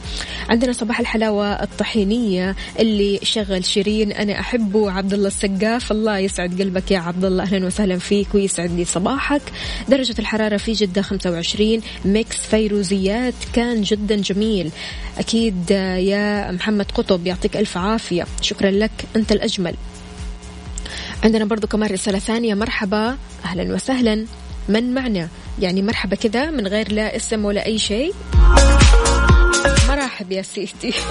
عندنا 0.50 0.74
صباح 0.74 1.00
الحلاوة 1.00 1.54
الطحينية 1.54 2.56
اللي 2.80 3.20
شغل 3.24 3.66
شيرين. 3.66 4.12
أنا 4.12 4.40
أحبه 4.40 4.92
عبد 4.92 5.14
الله 5.14 5.28
السقاف. 5.28 5.92
الله 5.92 6.18
يسعد 6.18 6.62
قلبك 6.62 6.92
يا 6.92 7.00
عبد 7.00 7.26
الله 7.26 7.44
أهلا 7.44 7.66
وسهلا 7.66 7.98
فيك 7.98 8.36
ويسعد 8.36 8.72
لي 8.72 8.86
صباحك. 8.86 9.42
درجة 9.90 10.16
الحرارة 10.20 10.58
في 10.58 10.74
جدة 10.74 11.02
25 11.02 11.82
ميكس 12.06 12.38
فيروزيات 12.38 13.34
كان 13.54 13.82
جدا 13.82 14.16
جميل. 14.16 14.72
أكيد 15.18 15.72
يا 16.00 16.52
محمد 16.52 16.92
قطب 16.92 17.28
يعطيك 17.28 17.58
ألف 17.58 17.78
عافية. 17.78 18.26
شكرا 18.42 18.72
لك. 18.72 18.92
أنت 19.16 19.32
الأجمل. 19.32 19.76
عندنا 21.24 21.46
برضو 21.46 21.68
كمان 21.68 21.90
رسالة 21.90 22.20
ثانية. 22.20 22.54
مرحبا. 22.54 23.18
أهلا 23.46 23.74
وسهلا. 23.74 24.26
من 24.70 24.94
معنا 24.94 25.28
يعني 25.60 25.82
مرحبا 25.82 26.16
كذا 26.16 26.50
من 26.52 26.68
غير 26.68 26.92
لا 26.92 27.16
اسم 27.16 27.46
ولا 27.46 27.66
أي 27.66 27.80
شيء. 27.80 28.14
مرحب 29.90 30.32
يا 30.32 30.42
سيدي. 30.42 30.94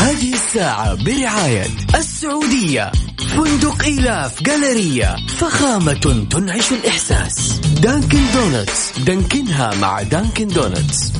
هذه 0.00 0.34
الساعة 0.34 0.94
برعاية 0.94 1.66
السعودية. 1.94 2.92
فندق 3.18 3.82
إيلاف 3.84 4.42
جاليريا 4.42 5.16
فخامة 5.28 6.26
تنعش 6.30 6.72
الإحساس. 6.72 7.60
Dunkin' 7.82 8.18
Donuts. 8.34 8.98
دانكنها 8.98 9.74
مع 9.74 10.02
Dunkin' 10.02 10.48
Donuts. 10.48 11.12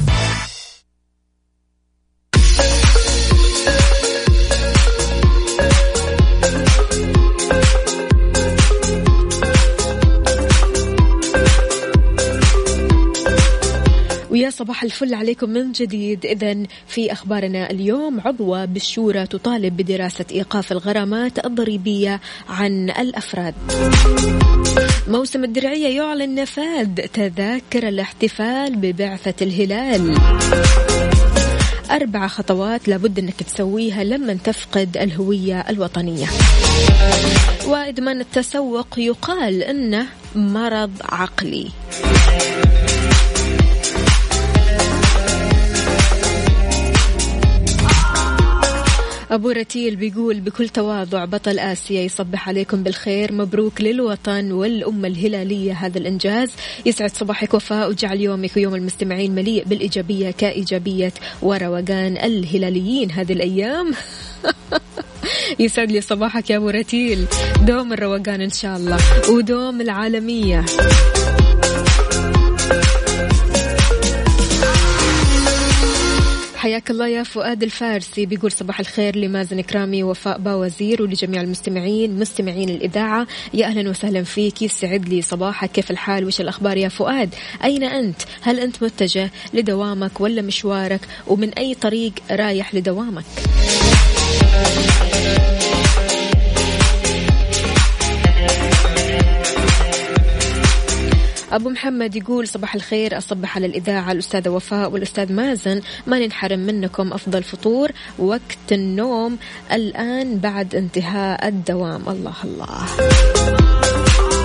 صباح 14.61 14.83
الفل 14.83 15.15
عليكم 15.15 15.51
من 15.51 15.73
جديد. 15.73 16.27
إذا 16.27 16.57
في 16.87 17.13
أخبارنا 17.13 17.71
اليوم 17.71 18.21
عضوة 18.21 18.65
بالشورى 18.65 19.27
تطالب 19.27 19.77
بدراسة 19.77 20.25
إيقاف 20.33 20.73
الغرامات 20.73 21.47
الضريبية 21.47 22.21
عن 22.49 22.91
الأفراد. 22.91 23.55
موسم 25.09 25.45
الدرعية 25.45 25.97
يعلن 25.97 26.35
نفاذ 26.35 26.95
تذاكر 26.95 27.89
الاحتفال 27.89 28.77
ببعثة 28.77 29.35
الهلال. 29.43 30.19
أربع 31.91 32.27
خطوات 32.27 32.89
لابد 32.89 33.19
أنك 33.19 33.43
تسويها 33.43 34.05
لما 34.05 34.35
تفقد 34.35 34.97
الهوية 34.97 35.61
الوطنية. 35.61 36.27
وإدمان 37.67 38.21
التسوق 38.21 38.99
يقال 38.99 39.63
أنه 39.63 40.07
مرض 40.35 40.91
عقلي. 41.03 41.71
أبو 49.31 49.51
رتيل 49.51 49.97
بيقول 49.97 50.41
بكل 50.41 50.69
تواضع 50.69 51.25
بطل 51.25 51.59
آسيا 51.59 52.03
يصبح 52.03 52.49
عليكم 52.49 52.83
بالخير. 52.83 53.33
مبروك 53.33 53.81
للوطن 53.81 54.53
والأمة 54.53 55.09
الهلالية. 55.09 55.73
هذا 55.73 55.99
الإنجاز 55.99 56.53
يسعد 56.87 57.11
صباحك 57.11 57.55
وفاء 57.55 57.89
وجعل 57.89 58.21
يومك 58.21 58.57
ويوم 58.57 58.75
المستمعين 58.75 59.35
مليء 59.35 59.65
بالإيجابية 59.65 60.31
كإيجابية 60.31 61.13
وروقان 61.43 62.17
الهلاليين. 62.17 63.11
هذه 63.11 63.33
الأيام 63.33 63.93
يسعد 65.61 65.93
لي 65.93 66.01
صباحك 66.01 66.51
يا 66.51 66.57
أبو 66.57 66.69
رتيل. 66.69 67.27
دوم 67.67 67.93
الروقان 67.93 68.41
إن 68.41 68.51
شاء 68.51 68.77
الله. 68.77 68.99
ودوم 69.31 69.81
العالمية. 69.81 70.65
حياك 76.61 76.91
الله 76.91 77.09
يا 77.09 77.23
فؤاد 77.23 77.63
الفارسي. 77.63 78.27
بيقول 78.27 78.53
صباح 78.53 78.81
الخير 78.81 79.17
لمازن 79.17 79.61
كرامي 79.61 80.03
وفاء 80.03 80.39
باوزير 80.39 81.03
ولجميع 81.03 81.41
المستمعين 81.41 82.19
مستمعين 82.19 82.69
الإذاعة. 82.69 83.27
يا 83.55 83.67
أهلا 83.67 83.91
وسهلا 83.91 84.23
فيك 84.23 84.63
يسعد 84.63 85.09
لي 85.09 85.23
صباحك. 85.23 85.73
كيف 85.73 85.91
الحال؟ 85.91 86.25
وش 86.25 86.41
الأخبار 86.41 86.77
يا 86.77 86.89
فؤاد؟ 86.89 87.35
أين 87.65 87.85
أنت؟ 87.85 88.23
هل 88.43 88.61
أنت 88.61 88.83
متجه 88.83 89.31
لدوامك 89.55 90.21
ولا 90.21 90.43
مشوارك؟ 90.43 91.01
ومن 91.27 91.55
أي 91.55 91.75
طريق 91.75 92.13
رايح 92.31 92.75
لدوامك؟ 92.75 93.25
أبو 101.53 101.69
محمد 101.71 102.17
يقول 102.17 102.49
صباح 102.49 102.75
الخير 102.75 103.19
أصبح 103.19 103.57
على 103.57 103.67
الإذاعة 103.67 104.13
الأستاذة 104.13 104.49
وفاء 104.49 104.91
والأستاذ 104.91 105.33
مازن 105.33 105.81
ما 106.07 106.19
ننحرم 106.19 106.59
منكم 106.59 107.13
أفضل 107.13 107.43
فطور 107.43 107.91
وقت 108.19 108.73
النوم 108.73 109.39
الآن 109.73 110.39
بعد 110.39 110.75
انتهاء 110.75 111.49
الدوام. 111.49 112.09
الله 112.09 112.35
الله. 112.45 112.87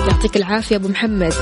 يعطيك 0.08 0.36
العافية 0.36 0.76
أبو 0.76 0.88
محمد. 0.88 1.34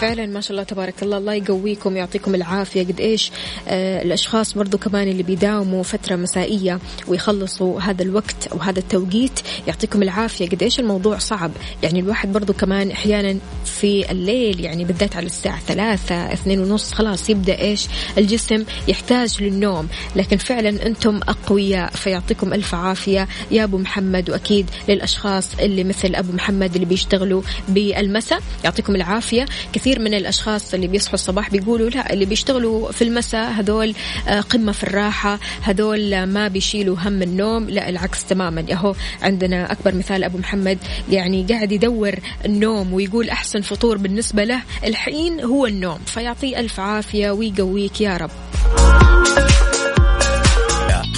فعلا 0.00 0.26
ما 0.26 0.40
شاء 0.40 0.50
الله 0.50 0.62
تبارك 0.62 1.02
الله. 1.02 1.18
الله 1.18 1.34
يقويكم 1.34 1.96
يعطيكم 1.96 2.34
العافية. 2.34 2.82
قد 2.82 3.00
إيش 3.00 3.30
آه 3.68 4.02
الأشخاص 4.02 4.54
برضو 4.54 4.78
كمان 4.78 5.08
اللي 5.08 5.22
بيداوموا 5.22 5.82
فترة 5.82 6.16
مسائية 6.16 6.78
ويخلصوا 7.08 7.80
هذا 7.80 8.02
الوقت 8.02 8.46
أو 8.52 8.58
هذا 8.58 8.78
التوقيت 8.78 9.40
يعطيكم 9.66 10.02
العافية. 10.02 10.48
قد 10.48 10.62
إيش 10.62 10.80
الموضوع 10.80 11.18
صعب. 11.18 11.50
يعني 11.82 12.00
الواحد 12.00 12.32
برضو 12.32 12.52
كمان 12.52 12.90
أحيانا 12.90 13.38
في 13.64 14.10
الليل 14.10 14.60
يعني 14.60 14.84
بالذات 14.84 15.16
على 15.16 15.26
الساعة 15.26 15.60
ثلاثة 15.60 16.14
اثنين 16.14 16.60
ونص 16.60 16.92
خلاص 16.92 17.30
يبدأ 17.30 17.60
إيش 17.60 17.86
الجسم 18.18 18.64
يحتاج 18.88 19.42
للنوم. 19.42 19.88
لكن 20.16 20.36
فعلا 20.36 20.86
أنتم 20.86 21.20
أقوياء 21.28 21.90
فيعطيكم 21.90 22.52
ألف 22.52 22.74
عافية. 22.74 23.28
يا 23.50 23.64
أبو 23.64 23.78
محمد 23.78 24.30
وأكيد 24.30 24.70
للأشخاص 24.88 25.54
اللي 25.60 25.84
مثل 25.84 26.14
أبو 26.14 26.32
محمد 26.32 26.74
اللي 26.74 26.86
بيشتغلوا 26.86 27.42
بالمساء 27.68 28.40
يعطيكم 28.64 28.94
العافية. 28.96 29.46
كثير 29.72 29.85
من 29.94 30.14
الأشخاص 30.14 30.74
اللي 30.74 30.86
بيصحوا 30.86 31.14
الصباح 31.14 31.50
بيقولوا 31.50 31.90
لا 31.90 32.12
اللي 32.12 32.24
بيشتغلوا 32.24 32.92
في 32.92 33.04
المساء 33.04 33.50
هذول 33.50 33.94
آه، 34.28 34.40
قمة 34.40 34.72
في 34.72 34.82
الراحة 34.82 35.38
هذول 35.62 36.24
ما 36.24 36.48
بيشيلوا 36.48 36.96
هم 36.98 37.22
النوم 37.22 37.70
لا 37.70 37.88
العكس 37.88 38.24
تماما. 38.24 38.64
يهو 38.68 38.94
عندنا 39.22 39.72
أكبر 39.72 39.94
مثال 39.94 40.24
أبو 40.24 40.38
محمد 40.38 40.78
يعني 41.10 41.46
قاعد 41.50 41.72
يدور 41.72 42.14
النوم 42.44 42.92
ويقول 42.92 43.30
أحسن 43.30 43.60
فطور 43.60 43.96
بالنسبة 43.98 44.44
له 44.44 44.62
الحين 44.84 45.40
هو 45.40 45.66
النوم 45.66 45.98
فيعطيه 46.06 46.60
ألف 46.60 46.80
عافية 46.80 47.30
ويقويك 47.30 48.00
يا 48.00 48.16
رب. 48.16 48.30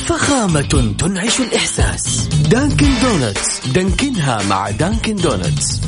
فخامة 0.08 0.94
تنعش 0.98 1.40
الإحساس. 1.40 2.26
Dunkin' 2.26 2.88
Donuts 3.02 3.66
دانكنها 3.66 4.42
مع 4.42 4.70
Dunkin' 4.70 5.16
Donuts. 5.16 5.80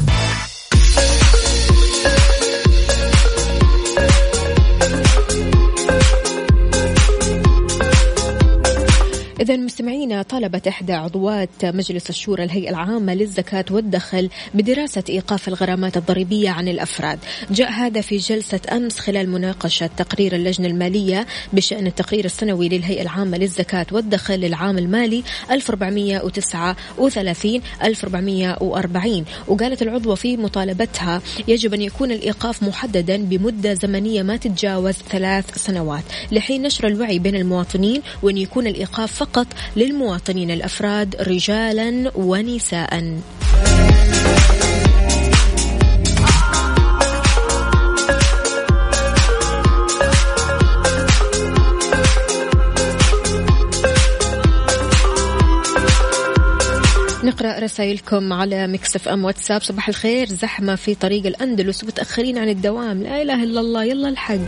إذا 9.40 9.56
مستمعينا 9.56 10.22
طلبت 10.22 10.66
إحدى 10.66 10.92
عضوات 10.92 11.64
مجلس 11.64 12.10
الشورى 12.10 12.44
الهيئة 12.44 12.70
العامة 12.70 13.14
للزكاة 13.14 13.64
والدخل 13.70 14.30
بدراسة 14.54 15.02
إيقاف 15.08 15.48
الغرامات 15.48 15.96
الضريبية 15.96 16.50
عن 16.50 16.68
الأفراد. 16.68 17.18
جاء 17.50 17.70
هذا 17.70 18.00
في 18.00 18.16
جلسة 18.16 18.60
أمس 18.72 18.98
خلال 18.98 19.30
مناقشة 19.30 19.90
تقرير 19.96 20.34
اللجنة 20.34 20.68
المالية 20.68 21.26
بشأن 21.52 21.86
التقرير 21.86 22.24
السنوي 22.24 22.68
للهيئة 22.68 23.02
العامة 23.02 23.38
للزكاة 23.38 23.86
والدخل 23.92 24.34
للعام 24.34 24.78
المالي 24.78 25.22
1439 25.50 27.60
1440 27.84 29.24
وقالت 29.48 29.82
العضوة 29.82 30.14
في 30.14 30.36
مطالبتها 30.36 31.22
يجب 31.48 31.74
أن 31.74 31.82
يكون 31.82 32.12
الإيقاف 32.12 32.62
محددا 32.62 33.16
بمدة 33.16 33.74
زمنية 33.74 34.22
ما 34.22 34.36
تتجاوز 34.36 34.94
ثلاث 34.94 35.58
سنوات 35.58 36.04
لحين 36.32 36.62
نشر 36.62 36.86
الوعي 36.86 37.18
بين 37.18 37.36
المواطنين 37.36 38.02
وأن 38.22 38.36
يكون 38.36 38.66
الإيقاف 38.66 39.14
فقط 39.14 39.29
فقط 39.30 39.46
للمواطنين 39.76 40.50
الأفراد 40.50 41.16
رجالا 41.16 42.12
ونساء. 42.14 43.20
نقرأ 57.30 57.58
رسائلكم 57.58 58.32
على 58.32 58.66
مكسف 58.66 59.08
ام 59.08 59.24
واتساب. 59.24 59.62
صباح 59.62 59.88
الخير. 59.88 60.28
زحمة 60.28 60.74
في 60.74 60.94
طريق 60.94 61.26
الأندلس 61.26 61.84
ومتأخرين 61.84 62.38
عن 62.38 62.48
الدوام. 62.48 63.02
لا 63.02 63.22
إله 63.22 63.42
إلا 63.42 63.60
الله. 63.60 63.84
يلا 63.84 64.08
الحق. 64.08 64.38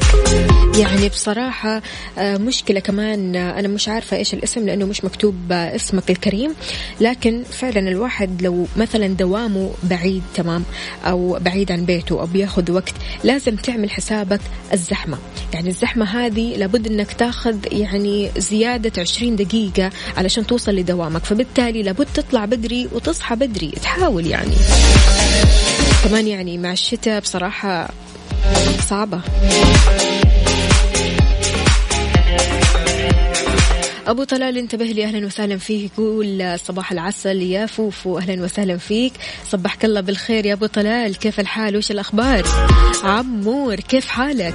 يعني 0.78 1.08
بصراحة 1.08 1.82
آه، 2.18 2.36
مشكلة 2.36 2.80
كمان. 2.80 3.36
آه، 3.36 3.58
أنا 3.58 3.68
مش 3.68 3.88
عارفة 3.88 4.16
إيش 4.16 4.34
الاسم 4.34 4.66
لأنه 4.66 4.86
مش 4.86 5.04
مكتوب 5.04 5.52
اسمك 5.52 6.10
الكريم. 6.10 6.54
لكن 7.00 7.42
فعلا 7.50 7.88
الواحد 7.88 8.42
لو 8.42 8.66
مثلا 8.76 9.06
دوامه 9.06 9.70
بعيد 9.82 10.22
تمام 10.34 10.64
أو 11.04 11.38
بعيد 11.40 11.72
عن 11.72 11.84
بيته 11.84 12.20
أو 12.20 12.26
بياخذ 12.26 12.72
وقت 12.72 12.94
لازم 13.24 13.56
تعمل 13.56 13.90
حسابك 13.90 14.40
الزحمة. 14.72 15.18
يعني 15.54 15.68
الزحمة 15.68 16.04
هذه 16.04 16.56
لابد 16.56 16.86
إنك 16.86 17.12
تاخذ 17.12 17.56
يعني 17.72 18.30
زيادة 18.38 19.00
20 19.00 19.36
دقيقة 19.36 19.90
علشان 20.16 20.46
توصل 20.46 20.72
لدوامك. 20.74 21.24
فبالتالي 21.24 21.82
لابد 21.82 22.06
تطلع 22.14 22.44
بدري 22.44 22.71
بدري 22.72 22.88
وتصحى 22.92 23.36
بدري. 23.36 23.70
تحاول 23.70 24.26
يعني. 24.26 24.54
كمان 26.04 26.26
يعني 26.26 26.58
مع 26.58 26.72
الشتاء 26.72 27.20
بصراحة 27.20 27.88
صعبة. 28.88 29.20
أبو 34.06 34.24
طلال 34.24 34.58
انتبه 34.58 34.84
لي. 34.84 35.04
أهلا 35.04 35.26
وسهلا 35.26 35.56
فيك. 35.56 35.92
يقول 35.98 36.58
صباح 36.66 36.92
العسل 36.92 37.42
يا 37.42 37.66
فوفو. 37.66 38.18
أهلا 38.18 38.42
وسهلا 38.42 38.76
فيك. 38.76 39.12
صبحك 39.50 39.84
الله 39.84 40.00
بالخير 40.00 40.46
يا 40.46 40.52
أبو 40.52 40.66
طلال. 40.66 41.18
كيف 41.18 41.40
الحال؟ 41.40 41.76
وش 41.76 41.90
الأخبار؟ 41.90 42.44
عمور 43.04 43.74
كيف 43.74 44.08
حالك؟ 44.08 44.54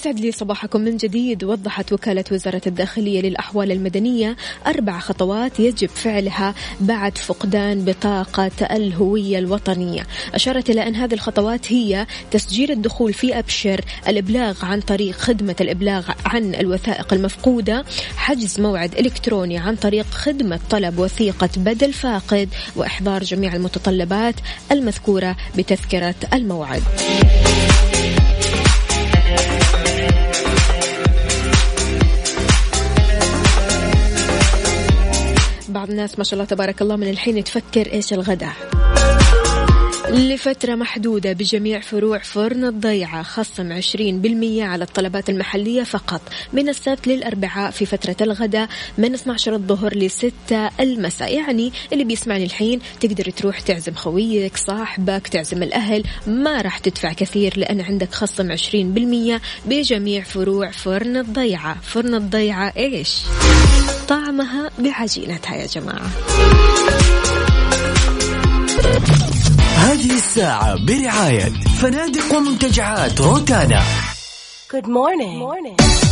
يسعد 0.00 0.20
لي 0.20 0.32
صباحكم 0.32 0.80
من 0.80 0.96
جديد. 0.96 1.44
وضحت 1.44 1.92
وكالة 1.92 2.24
وزارة 2.32 2.60
الداخلية 2.66 3.20
للأحوال 3.22 3.72
المدنية 3.72 4.36
أربع 4.66 4.98
خطوات 4.98 5.60
يجب 5.60 5.88
فعلها 5.88 6.54
بعد 6.80 7.18
فقدان 7.18 7.84
بطاقة 7.84 8.50
الهوية 8.70 9.38
الوطنية. 9.38 10.06
أشارت 10.34 10.70
إلى 10.70 10.88
أن 10.88 10.94
هذه 10.94 11.14
الخطوات 11.14 11.72
هي 11.72 12.06
تسجيل 12.30 12.70
الدخول 12.70 13.12
في 13.12 13.38
أبشر 13.38 13.80
الإبلاغ 14.08 14.64
عن 14.64 14.80
طريق 14.80 15.16
خدمة 15.16 15.56
الإبلاغ 15.60 16.10
عن 16.24 16.54
الوثائق 16.54 17.12
المفقودة 17.12 17.84
حجز 18.16 18.60
موعد 18.60 18.94
إلكتروني 18.94 19.58
عن 19.58 19.76
طريق 19.76 20.06
خدمة 20.06 20.60
طلب 20.70 20.98
وثيقة 20.98 21.50
بدل 21.56 21.92
فاقد 21.92 22.48
وإحضار 22.76 23.22
جميع 23.22 23.54
المتطلبات 23.54 24.34
المذكورة 24.72 25.36
بتذكرة 25.56 26.14
الموعد. 26.32 26.82
بعض 35.80 35.90
الناس 35.90 36.18
ما 36.18 36.24
شاء 36.24 36.34
الله 36.34 36.44
تبارك 36.44 36.82
الله 36.82 36.96
من 36.96 37.10
الحين 37.10 37.44
تفكر 37.44 37.92
إيش 37.92 38.12
الغداء. 38.12 38.79
لفترة 40.10 40.74
محدودة 40.74 41.32
بجميع 41.32 41.80
فروع 41.80 42.18
فرن 42.18 42.64
الضيعة 42.64 43.22
خصم 43.22 43.80
20% 43.80 44.62
على 44.62 44.84
الطلبات 44.84 45.30
المحلية 45.30 45.82
فقط. 45.82 46.20
من 46.52 46.68
السبت 46.68 47.06
للأربعاء 47.06 47.70
في 47.70 47.86
فترة 47.86 48.16
الغداء 48.20 48.68
من 48.98 49.14
12 49.14 49.54
الظهر 49.54 49.96
ل 49.96 50.10
6 50.10 50.32
المساء. 50.80 51.34
يعني 51.34 51.72
اللي 51.92 52.04
بيسمعني 52.04 52.44
الحين 52.44 52.80
تقدر 53.00 53.30
تروح 53.30 53.60
تعزم 53.60 53.94
خويك 53.94 54.56
صاحبك 54.56 55.28
تعزم 55.28 55.62
الأهل. 55.62 56.04
ما 56.26 56.62
راح 56.62 56.78
تدفع 56.78 57.12
كثير 57.12 57.58
لأن 57.58 57.80
عندك 57.80 58.14
خصم 58.14 58.56
20% 58.56 59.40
بجميع 59.66 60.22
فروع 60.22 60.70
فرن 60.70 61.16
الضيعة. 61.16 61.80
فرن 61.80 62.14
الضيعة 62.14 62.72
إيش؟ 62.76 63.18
طعمها 64.08 64.70
بعجينتها 64.78 65.56
يا 65.56 65.66
جماعة. 65.66 66.10
هذه 69.90 70.16
الساعة 70.16 70.84
برعاية 70.86 71.44
فنادق 71.80 72.34
ومنتجعات 72.36 73.20
روتانا 73.20 73.82
Good 74.72 74.86
morning. 74.86 75.38
Good 75.38 75.48
morning. 75.48 76.09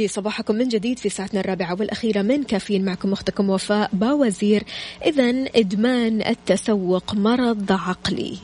لي 0.00 0.08
صباحكم 0.08 0.54
من 0.54 0.68
جديد 0.68 0.98
في 0.98 1.08
ساعتنا 1.08 1.40
الرابعة 1.40 1.76
والأخيرة 1.80 2.22
من 2.22 2.42
كافيين 2.42 2.84
معكم 2.84 3.12
أختكم 3.12 3.50
وفاء 3.50 3.90
باوزير. 3.92 4.64
إذا 5.06 5.30
إدمان 5.56 6.22
التسوق 6.22 7.14
مرض 7.14 7.72
عقلي. 7.72 8.38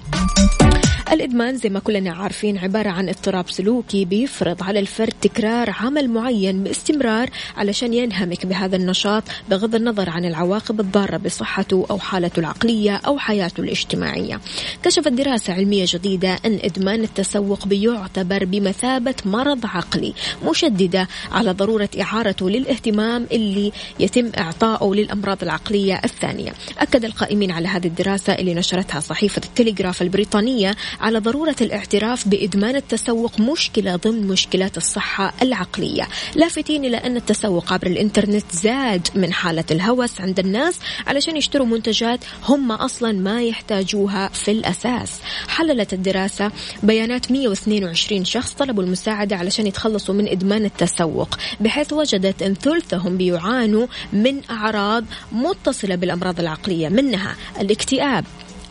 الإدمان 1.13 1.57
زي 1.57 1.69
ما 1.69 1.81
كلنا 1.81 2.13
عارفين 2.13 2.59
عبارة 2.59 2.89
عن 2.91 3.09
اضطراب 3.09 3.51
سلوكي 3.51 4.05
بيفرض 4.05 4.63
على 4.63 4.81
الفرد 4.81 5.13
تكرار 5.23 5.71
عمل 5.81 6.11
معين 6.11 6.65
باستمرار 6.65 7.31
علشان 7.57 7.95
ينهمك 7.95 8.47
بهذا 8.47 8.77
النشاط 8.77 9.23
بغض 9.51 9.75
النظر 9.75 10.11
عن 10.11 10.25
العواقب 10.25 10.81
الضارة 10.81 11.17
بصحته 11.17 11.87
أو 11.91 11.99
حالته 11.99 12.41
العقلية 12.41 12.97
أو 12.97 13.19
حياته 13.19 13.61
الاجتماعية. 13.61 14.41
كشفت 14.83 15.09
دراسة 15.09 15.53
علمية 15.53 15.85
جديدة 15.89 16.39
أن 16.45 16.59
إدمان 16.63 17.03
التسوق 17.03 17.67
بيعتبر 17.67 18.45
بمثابة 18.45 19.15
مرض 19.25 19.67
عقلي 19.67 20.15
مشددة 20.45 21.09
على 21.33 21.46
ضرورة 21.53 21.89
إعارته 22.01 22.51
للاهتمام 22.51 23.27
اللي 23.33 23.73
يتم 24.01 24.33
إعطائه 24.39 24.95
للأمراض 24.95 25.43
العقلية 25.43 26.01
الثانية. 26.05 26.53
أكد 26.79 27.05
القائمين 27.05 27.51
على 27.51 27.69
هذه 27.69 27.87
الدراسة 27.87 28.33
اللي 28.33 28.55
نشرتها 28.55 29.01
صحيفة 29.01 29.43
التلغراف 29.45 30.03
البريطانية 30.03 30.77
على 31.01 31.19
ضرورة 31.19 31.57
الاعتراف 31.61 32.29
بإدمان 32.29 32.77
التسوق 32.77 33.41
مشكلة 33.41 33.97
ضمن 33.97 34.27
مشكلات 34.27 34.77
الصحة 34.77 35.35
العقلية. 35.43 36.09
لافتين 36.35 36.85
إلى 36.85 36.97
أن 36.97 37.17
التسوق 37.17 37.73
عبر 37.73 37.87
الإنترنت 37.87 38.45
زاد 38.53 39.09
من 39.15 39.33
حالة 39.33 39.65
الهوس 39.71 40.21
عند 40.21 40.39
الناس 40.39 40.79
علشان 41.07 41.37
يشتروا 41.37 41.67
منتجات 41.67 42.21
هم 42.45 42.73
أصلا 42.73 43.13
ما 43.13 43.43
يحتاجوها 43.43 44.29
في 44.29 44.51
الأساس. 44.51 45.21
حللت 45.49 45.93
الدراسة 45.93 46.51
بيانات 46.83 47.33
122 47.33 48.25
شخص 48.25 48.53
طلبوا 48.53 48.83
المساعدة 48.83 49.37
علشان 49.37 49.67
يتخلصوا 49.67 50.15
من 50.15 50.29
إدمان 50.29 50.65
التسوق. 50.65 51.36
بحيث 51.61 51.93
وجدت 51.93 52.43
أن 52.43 52.55
ثلثهم 52.55 53.17
بيعانوا 53.17 53.87
من 54.13 54.41
أعراض 54.51 55.05
متصلة 55.33 55.95
بالأمراض 55.95 56.41
العقلية 56.41 56.89
منها 56.89 57.37
الاكتئاب 57.61 58.25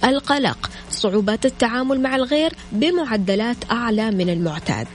القلق 0.03 0.69
صعوبات 0.91 1.45
التعامل 1.45 2.01
مع 2.01 2.15
الغير 2.15 2.53
بمعدلات 2.71 3.57
أعلى 3.71 4.11
من 4.11 4.29
المعتاد. 4.29 4.87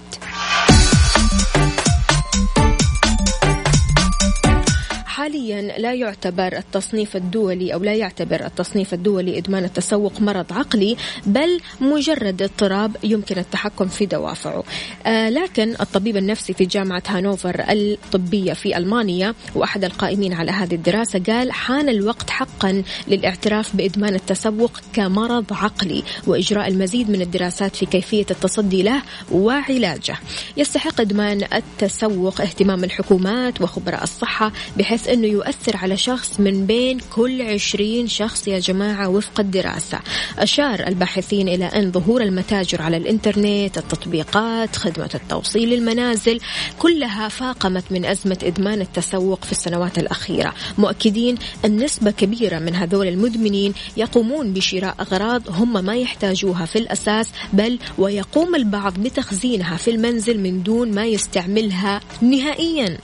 حاليا 5.20 5.78
لا 5.78 5.94
يعتبر 5.94 6.56
التصنيف 6.56 7.16
الدولي 7.16 7.74
أو 7.74 7.78
لا 7.78 7.94
يعتبر 7.94 8.46
التصنيف 8.46 8.94
الدولي 8.94 9.38
إدمان 9.38 9.64
التسوق 9.64 10.20
مرض 10.20 10.52
عقلي 10.52 10.96
بل 11.26 11.61
مجرد 11.80 12.42
اضطراب 12.42 12.96
يمكن 13.02 13.38
التحكم 13.38 13.88
في 13.88 14.06
دوافعه. 14.06 14.64
آه 15.06 15.28
لكن 15.28 15.74
الطبيب 15.80 16.16
النفسي 16.16 16.52
في 16.52 16.64
جامعة 16.64 17.02
هانوفر 17.09 17.64
الطبية 17.68 18.52
في 18.52 18.76
ألمانيا 18.76 19.35
وأحد 19.54 19.85
القائمين 19.85 20.33
على 20.33 20.50
هذه 20.50 20.74
الدراسة 20.74 21.18
قال 21.18 21.52
حان 21.52 21.88
الوقت 21.88 22.30
حقا 22.30 22.83
للاعتراف 23.09 23.76
بإدمان 23.76 24.14
التسوق 24.14 24.80
كمرض 24.92 25.52
عقلي 25.52 26.02
وإجراء 26.26 26.68
المزيد 26.68 27.11
من 27.11 27.22
الدراسات 27.22 27.76
في 27.76 27.87
كيفية 27.87 28.26
التصدي 28.30 28.83
له 28.83 29.02
وعلاجه. 29.33 30.16
يستحق 30.56 31.00
إدمان 31.00 31.44
التسوق 31.54 32.40
اهتمام 32.40 32.85
الحكومات 32.85 33.61
وخبراء 33.61 34.02
الصحة 34.02 34.52
بحيث 34.76 35.10
أنه 35.11 35.27
يؤثر 35.27 35.77
على 35.77 35.96
شخص 35.96 36.40
من 36.40 36.66
بين 36.66 36.99
كل 37.14 37.42
عشرين 37.42 38.09
شخص 38.09 38.49
يا 38.49 38.59
جماعة 38.59 39.09
وفق 39.09 39.40
الدراسة. 39.40 40.01
أشار 40.38 40.87
الباحثين 40.87 41.49
إلى 41.49 41.64
أن 41.64 41.92
ظهور 41.92 42.23
المتاجر 42.23 42.83
على 42.83 42.96
الإنترنت 42.96 43.79
التطبيقات 43.79 44.77
خدمة 44.77 45.11
التوصيل 45.14 45.68
للمنازل 45.68 46.40
كلها 46.79 47.29
فاقمت 47.29 47.85
من 47.90 48.05
أزمة 48.05 48.38
إدمان 48.42 48.81
التسوق 48.81 49.44
في 49.44 49.53
السنوات 49.53 49.99
الأخيرة. 49.99 50.55
مؤكدين 50.79 51.35
أن 51.64 51.77
نسبة 51.77 52.11
كبيرة 52.11 52.59
من 52.59 52.75
هذول 52.75 53.09
المدمنين 53.09 53.75
يقومون 53.96 54.53
بشراء 54.53 54.94
أغراض 55.01 55.42
هم 55.49 55.85
ما 55.85 55.96
يحتاجوها 55.96 56.66
في 56.66 56.79
الأساس 56.79 57.29
بل 57.53 57.79
ويقوم 57.99 58.55
البعض 58.55 58.94
بتخزينها 58.99 59.77
في 59.77 59.90
المنزل 59.90 60.40
من 60.40 60.62
دون 60.62 60.94
ما 60.94 61.07
يستعملها 61.07 62.01
نهائيا. 62.23 62.99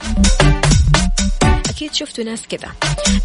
أكيد 1.77 1.93
شفتوا 1.93 2.23
ناس 2.23 2.41
كذا 2.49 2.71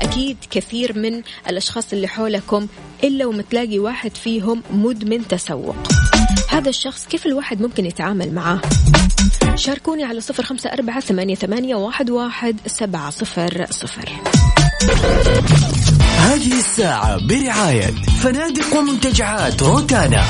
أكيد 0.01 0.37
كثير 0.51 0.99
من 0.99 1.23
الأشخاص 1.49 1.93
اللي 1.93 2.09
حولكم 2.09 2.67
إلا 3.05 3.27
ومتلاقي 3.27 3.79
واحد 3.79 4.17
فيهم 4.17 4.62
مدمن 4.71 5.29
تسوق. 5.29 5.77
هذا 6.49 6.69
الشخص 6.69 7.07
كيف 7.07 7.27
الواحد 7.27 7.62
ممكن 7.62 7.87
يتعامل 7.87 8.35
معاه؟ 8.35 8.61
شاركوني 9.55 10.05
على 10.05 10.21
صفر 10.21 10.43
خمسة 10.43 10.73
أربعة 10.73 11.01
ثمانية, 11.01 11.35
ثمانية 11.35 11.75
واحد, 11.75 12.11
واحد 12.11 12.57
سبعة 12.67 13.11
صفر 13.11 13.67
صفر. 13.71 14.09
هذه 16.19 16.59
الساعة 16.59 17.27
برعاية 17.27 17.91
فنادق 18.23 18.77
ومنتجعات 18.77 19.62
روتانا. 19.62 20.25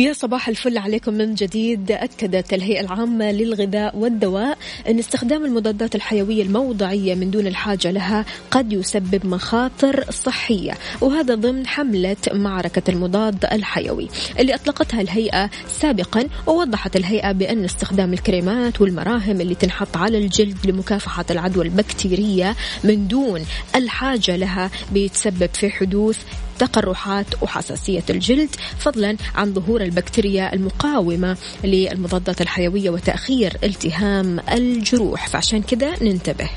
ويا 0.00 0.12
صباح 0.12 0.48
الفل 0.48 0.78
عليكم 0.78 1.14
من 1.14 1.34
جديد. 1.34 1.92
أكدت 1.92 2.54
الهيئة 2.54 2.80
العامة 2.80 3.32
للغذاء 3.32 3.96
والدواء 3.96 4.58
أن 4.88 4.98
استخدام 4.98 5.44
المضادات 5.44 5.94
الحيوية 5.94 6.42
الموضعية 6.42 7.14
من 7.14 7.30
دون 7.30 7.46
الحاجة 7.46 7.90
لها 7.90 8.24
قد 8.50 8.72
يسبب 8.72 9.26
مخاطر 9.26 10.04
صحية 10.10 10.72
وهذا 11.00 11.34
ضمن 11.34 11.66
حملة 11.66 12.16
معركة 12.32 12.82
المضاد 12.90 13.44
الحيوي 13.52 14.08
اللي 14.38 14.54
أطلقتها 14.54 15.00
الهيئة 15.00 15.50
سابقا 15.68 16.28
ووضحت 16.46 16.96
الهيئة 16.96 17.32
بأن 17.32 17.64
استخدام 17.64 18.12
الكريمات 18.12 18.80
والمراهم 18.80 19.40
اللي 19.40 19.54
تنحط 19.54 19.96
على 19.96 20.18
الجلد 20.18 20.66
لمكافحة 20.66 21.24
العدوى 21.30 21.64
البكتيرية 21.64 22.56
من 22.84 23.08
دون 23.08 23.44
الحاجة 23.76 24.36
لها 24.36 24.70
بيتسبب 24.92 25.50
في 25.54 25.70
حدوث 25.70 26.18
تقرحات 26.60 27.42
وحساسية 27.42 28.04
الجلد 28.10 28.48
فضلا 28.78 29.16
عن 29.34 29.54
ظهور 29.54 29.80
البكتيريا 29.82 30.54
المقاومة 30.54 31.36
للمضادات 31.64 32.40
الحيوية 32.40 32.90
وتأخير 32.90 33.56
التهام 33.64 34.40
الجروح. 34.52 35.28
فعشان 35.28 35.62
كذا 35.62 36.02
ننتبه. 36.02 36.50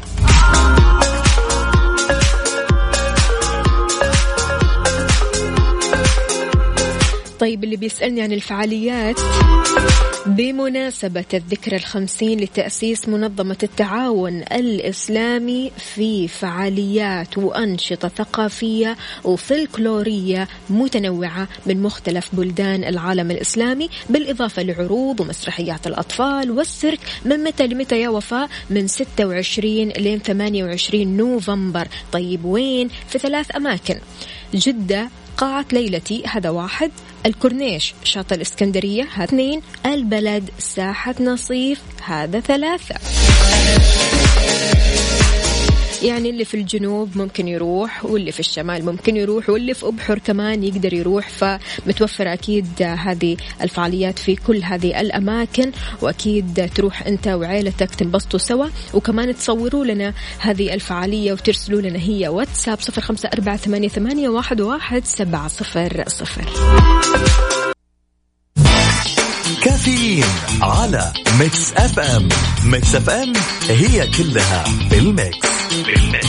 طيب 7.39 7.63
اللي 7.63 7.75
بيسألني 7.75 8.21
عن 8.21 8.31
الفعاليات. 8.31 9.19
بمناسبة 10.25 11.25
الذكرى 11.33 11.75
الخمسين 11.75 12.39
لتأسيس 12.39 13.09
منظمة 13.09 13.57
التعاون 13.63 14.41
الإسلامي 14.41 15.71
في 15.77 16.27
فعاليات 16.27 17.38
وأنشطة 17.38 18.07
ثقافية 18.07 18.97
وفلكلورية 19.23 20.47
متنوعة 20.69 21.47
من 21.65 21.81
مختلف 21.81 22.36
بلدان 22.36 22.83
العالم 22.83 23.31
الإسلامي 23.31 23.89
بالإضافة 24.09 24.63
لعروض 24.63 25.19
ومسرحيات 25.19 25.88
الأطفال 25.88 26.51
والسيرك 26.51 26.99
من 27.25 27.43
متى 27.43 27.67
لمتى 27.67 28.01
يا 28.01 28.09
وفاء؟ 28.09 28.49
من 28.69 28.88
26 28.88 29.89
لين 29.89 30.19
28 30.19 31.17
نوفمبر. 31.17 31.88
طيب 32.12 32.45
وين؟ 32.45 32.89
في 33.07 33.19
ثلاث 33.19 33.55
أماكن. 33.55 33.95
جدة 34.53 35.09
قاعة 35.38 35.65
ليلتي 35.71 36.23
هذا 36.27 36.49
واحد. 36.49 36.91
الكورنيش 37.25 37.93
شاطئ 38.03 38.36
الإسكندرية 38.36 39.07
اثنين 39.17 39.62
البلد 39.86 40.49
ساحة 40.59 41.15
نصيف 41.19 41.81
هذا 42.03 42.39
ثلاثة. 42.39 43.22
يعني 46.03 46.29
اللي 46.29 46.45
في 46.45 46.53
الجنوب 46.53 47.17
ممكن 47.17 47.47
يروح 47.47 48.05
واللي 48.05 48.31
في 48.31 48.39
الشمال 48.39 48.85
ممكن 48.85 49.17
يروح 49.17 49.49
واللي 49.49 49.73
في 49.73 49.87
أبحر 49.87 50.19
كمان 50.19 50.63
يقدر 50.63 50.93
يروح 50.93 51.29
فمتوفرة 51.29 52.33
أكيد 52.33 52.67
هذه 52.81 53.37
الفعاليات 53.61 54.19
في 54.19 54.35
كل 54.35 54.63
هذه 54.63 55.01
الأماكن 55.01 55.71
وأكيد 56.01 56.69
تروح 56.75 57.07
أنت 57.07 57.27
وعائلتك 57.27 57.95
تنبسطوا 57.95 58.39
سوا. 58.39 58.67
وكمان 58.93 59.35
تصوروا 59.35 59.85
لنا 59.85 60.13
هذه 60.39 60.73
الفعالية 60.73 61.33
وترسلوا 61.33 61.81
لنا 61.81 61.99
هي 61.99 62.27
واتساب 62.27 62.79
صفر 62.81 63.01
خمسة 63.01 63.29
أربعة 63.33 63.57
ثمانية, 63.57 63.89
واحد 64.61 65.05
سبعة 65.05 65.47
صفر 65.47 66.03
صفر. 66.07 66.45
كافيين 69.63 70.23
على 70.62 71.13
Mix 71.39 71.73
FM 71.73 72.29
Mix 72.65 72.95
FM 72.95 73.33
هي 73.69 74.08
كلها 74.08 74.63
بال 74.89 75.13
Mix 75.13 75.49
بال 75.86 75.99
Mix. 75.99 76.27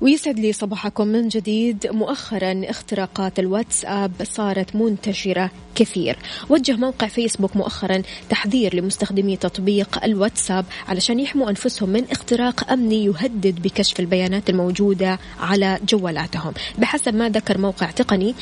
ويسعد 0.00 0.38
لي 0.38 0.52
صباحكم 0.52 1.06
من 1.06 1.28
جديد. 1.28 1.86
مؤخرا 1.86 2.62
اختراقات 2.64 3.38
الواتساب 3.38 4.12
صارت 4.22 4.76
منتشرة. 4.76 5.50
كثير. 5.74 6.16
وجه 6.48 6.76
موقع 6.76 7.06
فيسبوك 7.06 7.56
مؤخرا 7.56 8.02
تحذير 8.28 8.74
لمستخدمي 8.74 9.36
تطبيق 9.36 10.04
الواتساب 10.04 10.64
علشان 10.88 11.20
يحموا 11.20 11.50
أنفسهم 11.50 11.88
من 11.88 12.04
اختراق 12.10 12.72
أمني 12.72 13.04
يهدد 13.04 13.62
بكشف 13.62 14.00
البيانات 14.00 14.50
الموجودة 14.50 15.18
على 15.40 15.78
جوالاتهم. 15.88 16.54
بحسب 16.78 17.14
ما 17.14 17.28
ذكر 17.28 17.58
موقع 17.58 17.90
تقني 17.90 18.34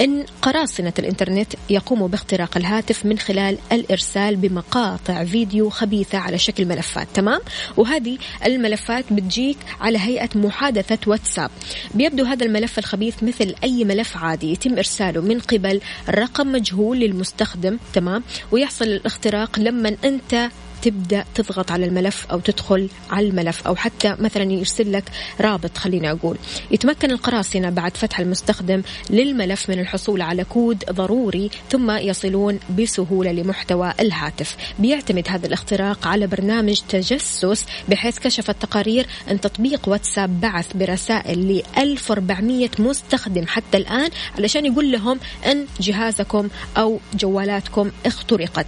أن 0.00 0.24
قراصنة 0.42 0.92
الإنترنت 0.98 1.52
يقوموا 1.70 2.08
باختراق 2.08 2.56
الهاتف 2.56 3.06
من 3.06 3.18
خلال 3.18 3.58
الإرسال 3.72 4.36
بمقاطع 4.36 5.24
فيديو 5.24 5.70
خبيثة 5.70 6.18
على 6.18 6.38
شكل 6.38 6.64
ملفات. 6.64 7.08
تمام؟ 7.14 7.40
وهذه 7.76 8.18
الملفات 8.46 9.04
بتجيك 9.10 9.56
على 9.80 9.98
هيئة 9.98 10.28
محادثة 10.34 10.98
واتساب. 11.06 11.50
بيبدو 11.94 12.24
هذا 12.24 12.46
الملف 12.46 12.78
الخبيث 12.78 13.22
مثل 13.22 13.54
أي 13.64 13.84
ملف 13.84 14.16
عادي 14.16 14.52
يتم 14.52 14.76
إرساله 14.76 15.20
من 15.20 15.40
قبل 15.40 15.80
رقم 16.08 16.52
مجهول. 16.52 16.71
للمستخدم 16.80 17.78
تمام؟ 17.94 18.22
ويحصل 18.52 18.84
الاختراق 18.84 19.58
لما 19.58 19.96
أنت 20.04 20.48
تبدأ 20.82 21.24
تضغط 21.34 21.70
على 21.70 21.86
الملف 21.86 22.26
أو 22.30 22.40
تدخل 22.40 22.88
على 23.10 23.28
الملف 23.28 23.66
أو 23.66 23.76
حتى 23.76 24.16
مثلا 24.18 24.52
يرسل 24.52 24.92
لك 24.92 25.04
رابط 25.40 25.78
خليني 25.78 26.10
أقول. 26.10 26.36
يتمكن 26.70 27.10
القراصنة 27.10 27.70
بعد 27.70 27.96
فتح 27.96 28.20
المستخدم 28.20 28.82
للملف 29.10 29.70
من 29.70 29.78
الحصول 29.78 30.22
على 30.22 30.44
كود 30.44 30.84
ضروري 30.90 31.50
ثم 31.70 31.90
يصلون 31.90 32.58
بسهولة 32.78 33.32
لمحتوى 33.32 33.92
الهاتف. 34.00 34.56
بيعتمد 34.78 35.28
هذا 35.28 35.46
الاختراق 35.46 36.06
على 36.06 36.26
برنامج 36.26 36.80
تجسس 36.88 37.64
بحيث 37.88 38.18
كشفت 38.18 38.56
تقارير 38.62 39.06
أن 39.30 39.40
تطبيق 39.40 39.88
واتساب 39.88 40.40
بعث 40.40 40.76
برسائل 40.76 41.38
ل 41.38 41.62
1400 41.78 42.70
مستخدم 42.78 43.46
حتى 43.46 43.76
الآن 43.76 44.10
علشان 44.38 44.66
يقول 44.66 44.92
لهم 44.92 45.20
أن 45.46 45.66
جهازكم 45.80 46.48
أو 46.76 47.00
جوالاتكم 47.14 47.90
اخترقت. 48.06 48.66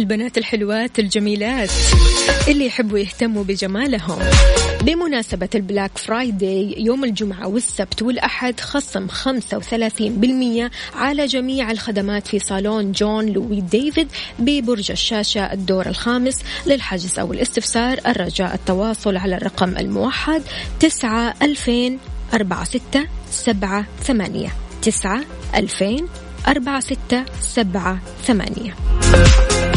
البنات 0.08 0.38
الحلوات 0.38 1.00
الجميلات 1.00 1.70
اللي 2.48 2.66
يحبوا 2.66 3.00
يهتموا 3.00 3.44
بجمالهم. 3.44 4.20
بمناسبة 4.82 5.50
ال 5.56 5.63
Black 5.63 5.98
Friday 5.98 6.76
يوم 6.78 7.04
الجمعة 7.04 7.48
والسبت 7.48 8.02
والأحد 8.02 8.60
خصم 8.60 9.08
35% 9.08 10.72
على 10.96 11.26
جميع 11.26 11.72
الخدمات 11.72 12.28
في 12.28 12.40
صالون 12.40 12.92
Jean 12.92 13.26
Louis 13.26 13.62
David 13.62 14.08
ببرج 14.40 14.92
الشاشة 14.92 15.54
الدور 15.54 15.86
الخامس 15.86 16.36
للحجز 16.66 17.20
أو 17.20 17.34
الاستفسار. 17.34 18.00
الرجاء 18.08 18.56
التواصل 18.56 19.18
على 19.18 19.36
الرقم 19.36 19.78
الموحد 19.78 20.42
9 20.80 21.34
2000 21.42 21.98
4 22.34 22.64
6 22.64 22.82
7 23.32 23.86
8 24.04 24.50
9 24.82 25.22
2000 25.56 26.08
4 26.48 26.80
6 26.80 27.26
7 27.42 28.00
8 28.28 29.77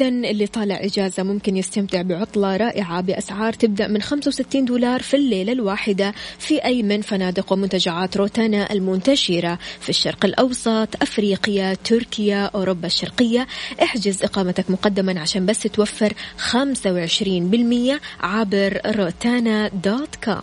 إذا 0.00 0.08
اللي 0.08 0.46
طالع 0.46 0.84
إجازة 0.84 1.22
ممكن 1.22 1.56
يستمتع 1.56 2.02
بعطلة 2.02 2.56
رائعة 2.56 3.00
بأسعار 3.00 3.52
تبدأ 3.52 3.88
من 3.88 4.02
65 4.02 4.64
دولار 4.64 5.02
في 5.02 5.16
الليلة 5.16 5.52
الواحدة 5.52 6.14
في 6.38 6.64
أي 6.64 6.82
من 6.82 7.00
فنادق 7.00 7.52
ومنتجعات 7.52 8.16
روتانا 8.16 8.72
المنتشرة 8.72 9.58
في 9.80 9.88
الشرق 9.88 10.24
الأوسط 10.24 11.02
أفريقيا 11.02 11.74
تركيا 11.74 12.44
أوروبا 12.44 12.86
الشرقية. 12.86 13.46
احجز 13.82 14.22
إقامتك 14.22 14.70
مقدما 14.70 15.20
عشان 15.20 15.46
بس 15.46 15.60
توفر 15.60 16.12
25% 16.38 18.00
عبر 18.20 18.80
روتانا 18.86 19.68
دوت 19.68 20.16
كوم. 20.24 20.40